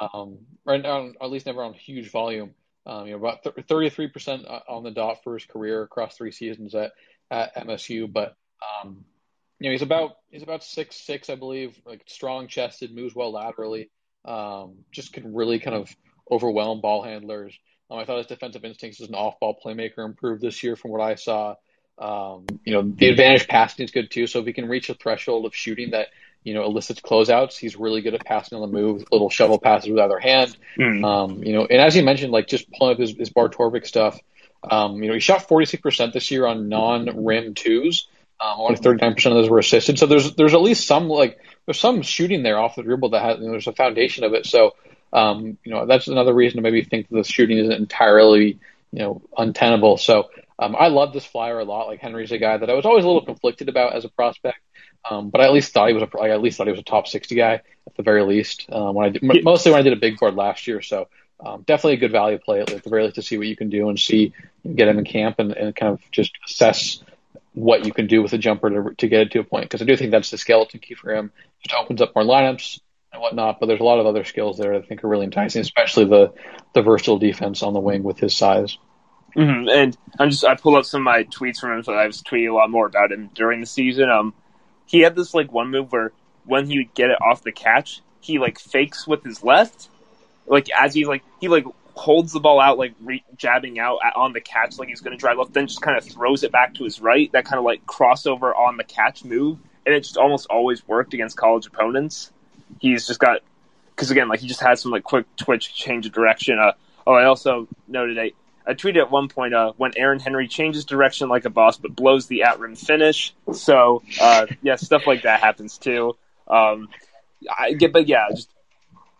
[0.00, 2.54] um, or, or at least never on huge volume.
[2.86, 6.92] Um, you know, about 33% on the dot for his career across three seasons at,
[7.30, 8.36] at MSU, but
[8.82, 9.04] um,
[9.58, 13.32] you know, he's about he's about six six, I believe, like strong chested, moves well
[13.32, 13.90] laterally.
[14.24, 15.94] Um, just can really kind of
[16.30, 17.58] overwhelm ball handlers.
[17.90, 21.00] Um, I thought his defensive instincts as an off-ball playmaker improved this year from what
[21.00, 21.56] I saw.
[21.98, 24.26] Um, you know, the advantage passing is good too.
[24.26, 26.08] So if he can reach a threshold of shooting that
[26.42, 29.90] you know elicits closeouts, he's really good at passing on the move, little shovel passes
[29.90, 30.56] with either hand.
[30.78, 31.04] Mm.
[31.04, 33.86] Um, you know, and as you mentioned, like just pulling up his, his Bart Torvik
[33.86, 34.18] stuff.
[34.62, 38.08] Um, you know, he shot 46% this year on non-rim twos.
[38.38, 39.98] Um, only 39% of those were assisted.
[39.98, 41.38] So there's there's at least some like
[41.70, 44.44] there's some shooting there off the dribble that has there's a foundation of it.
[44.44, 44.74] So
[45.12, 48.58] um, you know that's another reason to maybe think that the shooting isn't entirely
[48.90, 49.96] you know untenable.
[49.96, 51.86] So um, I love this flyer a lot.
[51.86, 54.58] Like Henry's a guy that I was always a little conflicted about as a prospect,
[55.08, 56.80] um, but I at least thought he was a I at least thought he was
[56.80, 57.52] a top 60 guy
[57.86, 58.66] at the very least.
[58.72, 60.82] Um, when I did, mostly when I did a big board last year.
[60.82, 61.06] So
[61.38, 63.70] um, definitely a good value play at the very least to see what you can
[63.70, 64.32] do and see
[64.74, 67.00] get him in camp and, and kind of just assess
[67.52, 69.64] what you can do with a jumper to, to get it to a point.
[69.64, 71.32] Because I do think that's the skeleton key for him.
[71.64, 72.80] It opens up more lineups
[73.12, 73.60] and whatnot.
[73.60, 76.32] But there's a lot of other skills there I think are really enticing, especially the
[76.74, 78.78] the versatile defense on the wing with his size.
[79.36, 79.68] Mm-hmm.
[79.68, 82.22] And I'm just I pulled up some of my tweets from him, so I was
[82.22, 84.10] tweeting a lot more about him during the season.
[84.10, 84.34] Um,
[84.86, 86.12] he had this like one move where
[86.44, 89.88] when he would get it off the catch, he like fakes with his left,
[90.46, 94.16] like as he like he like holds the ball out, like re- jabbing out at,
[94.16, 96.50] on the catch, like he's going to drive left, then just kind of throws it
[96.50, 97.30] back to his right.
[97.32, 101.14] That kind of like crossover on the catch move, and it just almost always worked
[101.14, 102.30] against college opponents.
[102.80, 103.40] He's just got
[103.94, 106.58] because again, like he just had some like quick twitch change of direction.
[106.58, 106.72] Uh,
[107.06, 108.32] oh, I also noted I,
[108.66, 111.94] I tweeted at one point uh, when Aaron Henry changes direction like a boss, but
[111.94, 113.34] blows the at rim finish.
[113.52, 116.16] So uh, yeah, stuff like that happens too.
[116.48, 116.88] Um,
[117.58, 118.50] I get, but yeah, just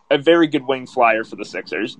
[0.09, 1.97] a very good wing flyer for the Sixers.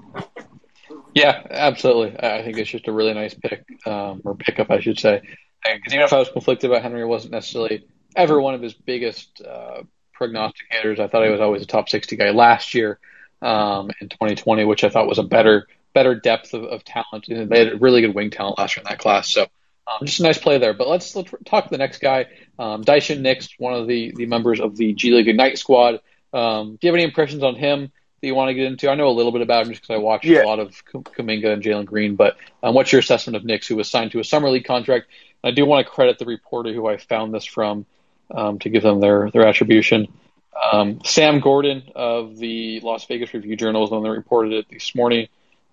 [1.14, 2.18] Yeah, absolutely.
[2.20, 5.22] I think it's just a really nice pick um, or pickup, I should say.
[5.64, 7.86] Because even if I was conflicted about Henry, wasn't necessarily
[8.16, 9.84] ever one of his biggest uh,
[10.20, 11.00] prognosticators.
[11.00, 13.00] I thought he was always a top 60 guy last year
[13.42, 17.26] um, in 2020, which I thought was a better better depth of, of talent.
[17.28, 19.32] They had a really good wing talent last year in that class.
[19.32, 19.42] So
[19.88, 20.74] um, just a nice play there.
[20.74, 24.62] But let's, let's talk to the next guy, um, Nix, one of the, the members
[24.62, 26.00] of the G League Ignite squad.
[26.32, 27.92] Um, do you have any impressions on him?
[28.22, 28.90] that you want to get into?
[28.90, 30.44] I know a little bit about him just because I watched yeah.
[30.44, 33.76] a lot of Kuminga and Jalen Green, but um, what's your assessment of Nix, who
[33.76, 35.08] was signed to a summer league contract?
[35.44, 37.86] I do want to credit the reporter who I found this from
[38.34, 40.08] um, to give them their their attribution.
[40.72, 44.66] Um, Sam Gordon of the Las Vegas Review Journal is the one that reported it
[44.70, 45.28] this morning.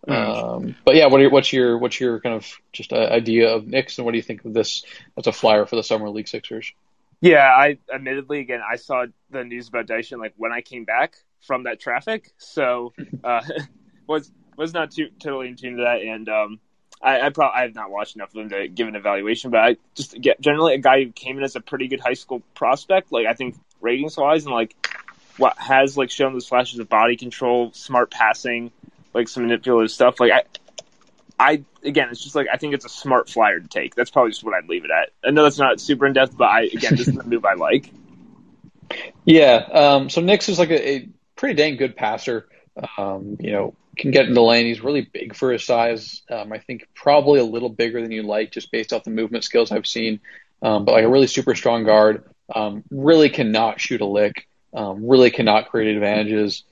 [0.06, 0.76] Mm.
[0.84, 3.98] but yeah, what are, what's your what's your kind of just uh, idea of Nix,
[3.98, 4.84] and what do you think of this
[5.16, 6.72] as a flyer for the summer league Sixers?
[7.20, 11.16] Yeah, I admittedly again I saw the news about Daishen like when I came back
[11.46, 12.92] from that traffic, so
[13.24, 13.42] uh,
[14.06, 16.60] was was not too totally in tune to that, and um,
[17.00, 19.60] I, I probably I have not watched enough of him to give an evaluation, but
[19.60, 22.42] I just get generally a guy who came in as a pretty good high school
[22.54, 24.74] prospect, like I think ratings wise, and like
[25.36, 28.72] what has like shown those flashes of body control, smart passing,
[29.14, 30.20] like some manipulative stuff.
[30.20, 30.42] Like I,
[31.38, 33.94] I again, it's just like I think it's a smart flyer to take.
[33.94, 35.10] That's probably just what I'd leave it at.
[35.24, 37.54] I know that's not super in depth, but I again, this is the move I
[37.54, 37.90] like.
[39.26, 39.56] Yeah.
[39.56, 42.48] Um, so Nix is like a, a, pretty dang good passer.
[42.96, 44.66] Um, you know, can get in the lane.
[44.66, 46.22] He's really big for his size.
[46.30, 49.44] Um, I think probably a little bigger than you like, just based off the movement
[49.44, 50.20] skills I've seen.
[50.62, 52.24] Um, but like a really super strong guard.
[52.54, 54.48] Um, really cannot shoot a lick.
[54.72, 56.64] Um, really cannot create advantages.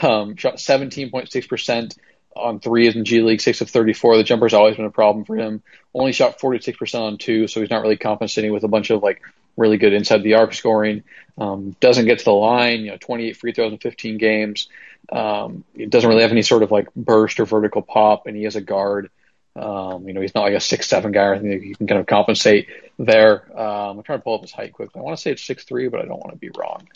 [0.00, 1.94] Um, shot 17.6 percent
[2.36, 4.16] on threes in G League, six of 34.
[4.16, 5.62] The jumper's always been a problem for him.
[5.94, 9.22] Only shot 46% on two, so he's not really compensating with a bunch of like
[9.56, 11.04] really good inside the arc scoring.
[11.38, 14.68] Um, doesn't get to the line, you know, 28 free throws in 15 games.
[15.10, 18.44] Um, he doesn't really have any sort of like burst or vertical pop, and he
[18.44, 19.10] is a guard.
[19.56, 21.62] Um, you know, he's not like a six seven guy or anything.
[21.62, 23.46] He can kind of compensate there.
[23.58, 25.00] Um, I'm trying to pull up his height quickly.
[25.00, 26.88] I want to say it's six three, but I don't want to be wrong.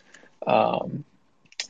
[0.47, 1.05] Um,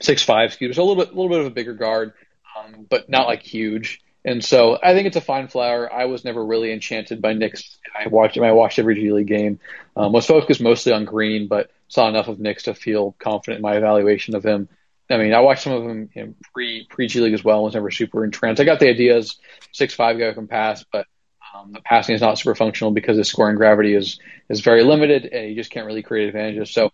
[0.00, 0.74] six five, excuse me.
[0.74, 2.12] So a little bit, a little bit of a bigger guard,
[2.56, 4.00] um, but not like huge.
[4.24, 5.92] And so I think it's a fine flower.
[5.92, 7.78] I was never really enchanted by Nix.
[7.98, 8.44] I watched him.
[8.44, 9.60] I watched every G League game.
[9.96, 13.62] Um, was focused mostly on Green, but saw enough of Nix to feel confident in
[13.62, 14.68] my evaluation of him.
[15.10, 17.64] I mean, I watched some of them you know, pre pre G League as well.
[17.64, 18.60] Was never super entrenched.
[18.60, 19.36] I got the ideas.
[19.72, 21.06] Six five guy can pass, but
[21.54, 25.24] um, the passing is not super functional because his scoring gravity is is very limited,
[25.26, 26.70] and he just can't really create advantages.
[26.70, 26.90] So,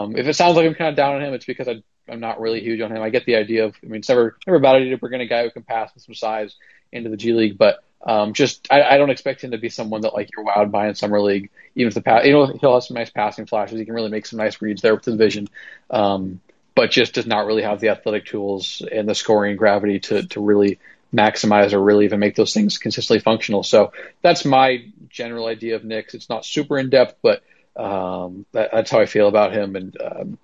[0.00, 2.20] um, if it sounds like I'm kind of down on him, it's because I, I'm
[2.20, 3.02] not really huge on him.
[3.02, 3.76] I get the idea of.
[3.82, 5.94] I mean, it's never never bad idea to bring in a guy who can pass
[5.94, 6.54] with some size
[6.92, 10.02] into the G League, but um, just I, I don't expect him to be someone
[10.02, 11.50] that like you're wowed by in summer league.
[11.74, 13.78] Even if the pass, you know, he'll have some nice passing flashes.
[13.78, 15.48] He can really make some nice reads there with his vision.
[15.90, 16.40] Um,
[16.78, 20.40] but just does not really have the athletic tools and the scoring gravity to to
[20.40, 20.78] really
[21.12, 23.64] maximize or really even make those things consistently functional.
[23.64, 23.90] So
[24.22, 26.14] that's my general idea of Nix.
[26.14, 27.42] It's not super in depth, but
[27.74, 29.74] um, that, that's how I feel about him.
[29.74, 30.38] And um,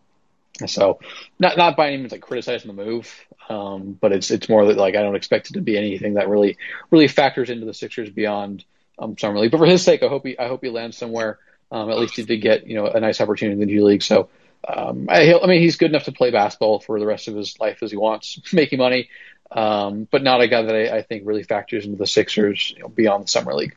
[0.66, 0.98] so
[1.38, 3.14] not not by any means like criticizing the move,
[3.48, 6.28] um, but it's it's more that like I don't expect it to be anything that
[6.28, 6.58] really
[6.90, 8.64] really factors into the Sixers beyond
[8.98, 9.52] um, summer league.
[9.52, 11.38] But for his sake, I hope he I hope he lands somewhere.
[11.70, 14.02] Um, at least he did get you know a nice opportunity in the G League.
[14.02, 14.30] So
[14.66, 17.58] um, I, I mean, he's good enough to play basketball for the rest of his
[17.60, 19.08] life as he wants, making money,
[19.50, 22.82] um, but not a guy that I, I think really factors into the Sixers you
[22.82, 23.76] know, beyond the summer league.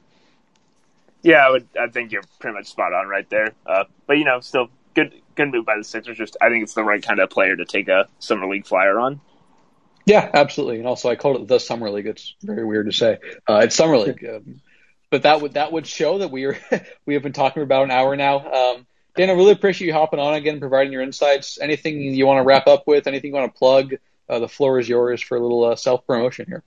[1.23, 1.67] Yeah, I would.
[1.79, 3.53] I think you're pretty much spot on right there.
[3.65, 6.17] Uh, but you know, still good, good move by the Sixers.
[6.17, 8.99] Just I think it's the right kind of player to take a summer league flyer
[8.99, 9.19] on.
[10.05, 10.77] Yeah, absolutely.
[10.77, 12.07] And also, I called it the summer league.
[12.07, 13.17] It's very weird to say.
[13.47, 14.61] Uh, it's summer league, um,
[15.09, 16.57] but that would that would show that we are
[17.05, 18.77] we have been talking about an hour now.
[19.17, 21.57] Dan, I really appreciate you hopping on again, providing your insights.
[21.59, 23.07] Anything you want to wrap up with?
[23.07, 23.95] Anything you want to plug?
[24.29, 26.63] Uh, the floor is yours for a little uh, self promotion here.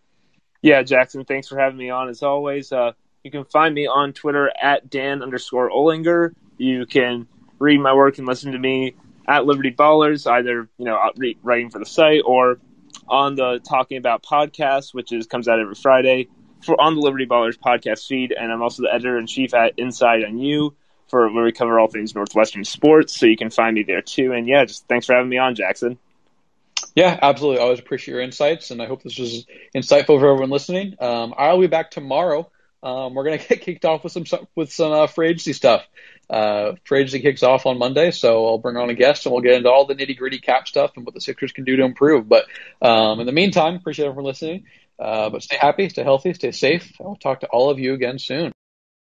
[0.61, 2.73] Yeah, Jackson, thanks for having me on as always.
[2.73, 2.93] Uh,
[3.23, 6.35] you can find me on Twitter at Dan underscore Olinger.
[6.59, 7.29] You can
[7.61, 8.97] read my work and listen to me
[9.29, 10.99] at Liberty Ballers, either you know
[11.45, 12.59] writing for the site or
[13.09, 16.29] on the Talking About podcast, which is comes out every Friday
[16.65, 18.33] for on the Liberty Ballers podcast feed.
[18.33, 20.73] And I'm also the editor in chief at Inside NU
[21.11, 23.19] for where we cover all things Northwestern sports.
[23.19, 24.33] So you can find me there too.
[24.33, 25.99] And yeah, just thanks for having me on, Jackson.
[26.95, 27.61] Yeah, absolutely.
[27.61, 30.95] I always appreciate your insights, and I hope this was insightful for everyone listening.
[30.99, 32.51] Um, I'll be back tomorrow.
[32.83, 35.87] Um, we're gonna get kicked off with some with some uh, free agency stuff.
[36.29, 39.43] Uh, free agency kicks off on Monday, so I'll bring on a guest and we'll
[39.43, 41.85] get into all the nitty gritty cap stuff and what the Sixers can do to
[41.85, 42.29] improve.
[42.29, 42.47] But
[42.81, 44.65] um, in the meantime, appreciate everyone listening.
[44.99, 46.93] Uh, but stay happy, stay healthy, stay safe.
[47.01, 48.53] I'll talk to all of you again soon.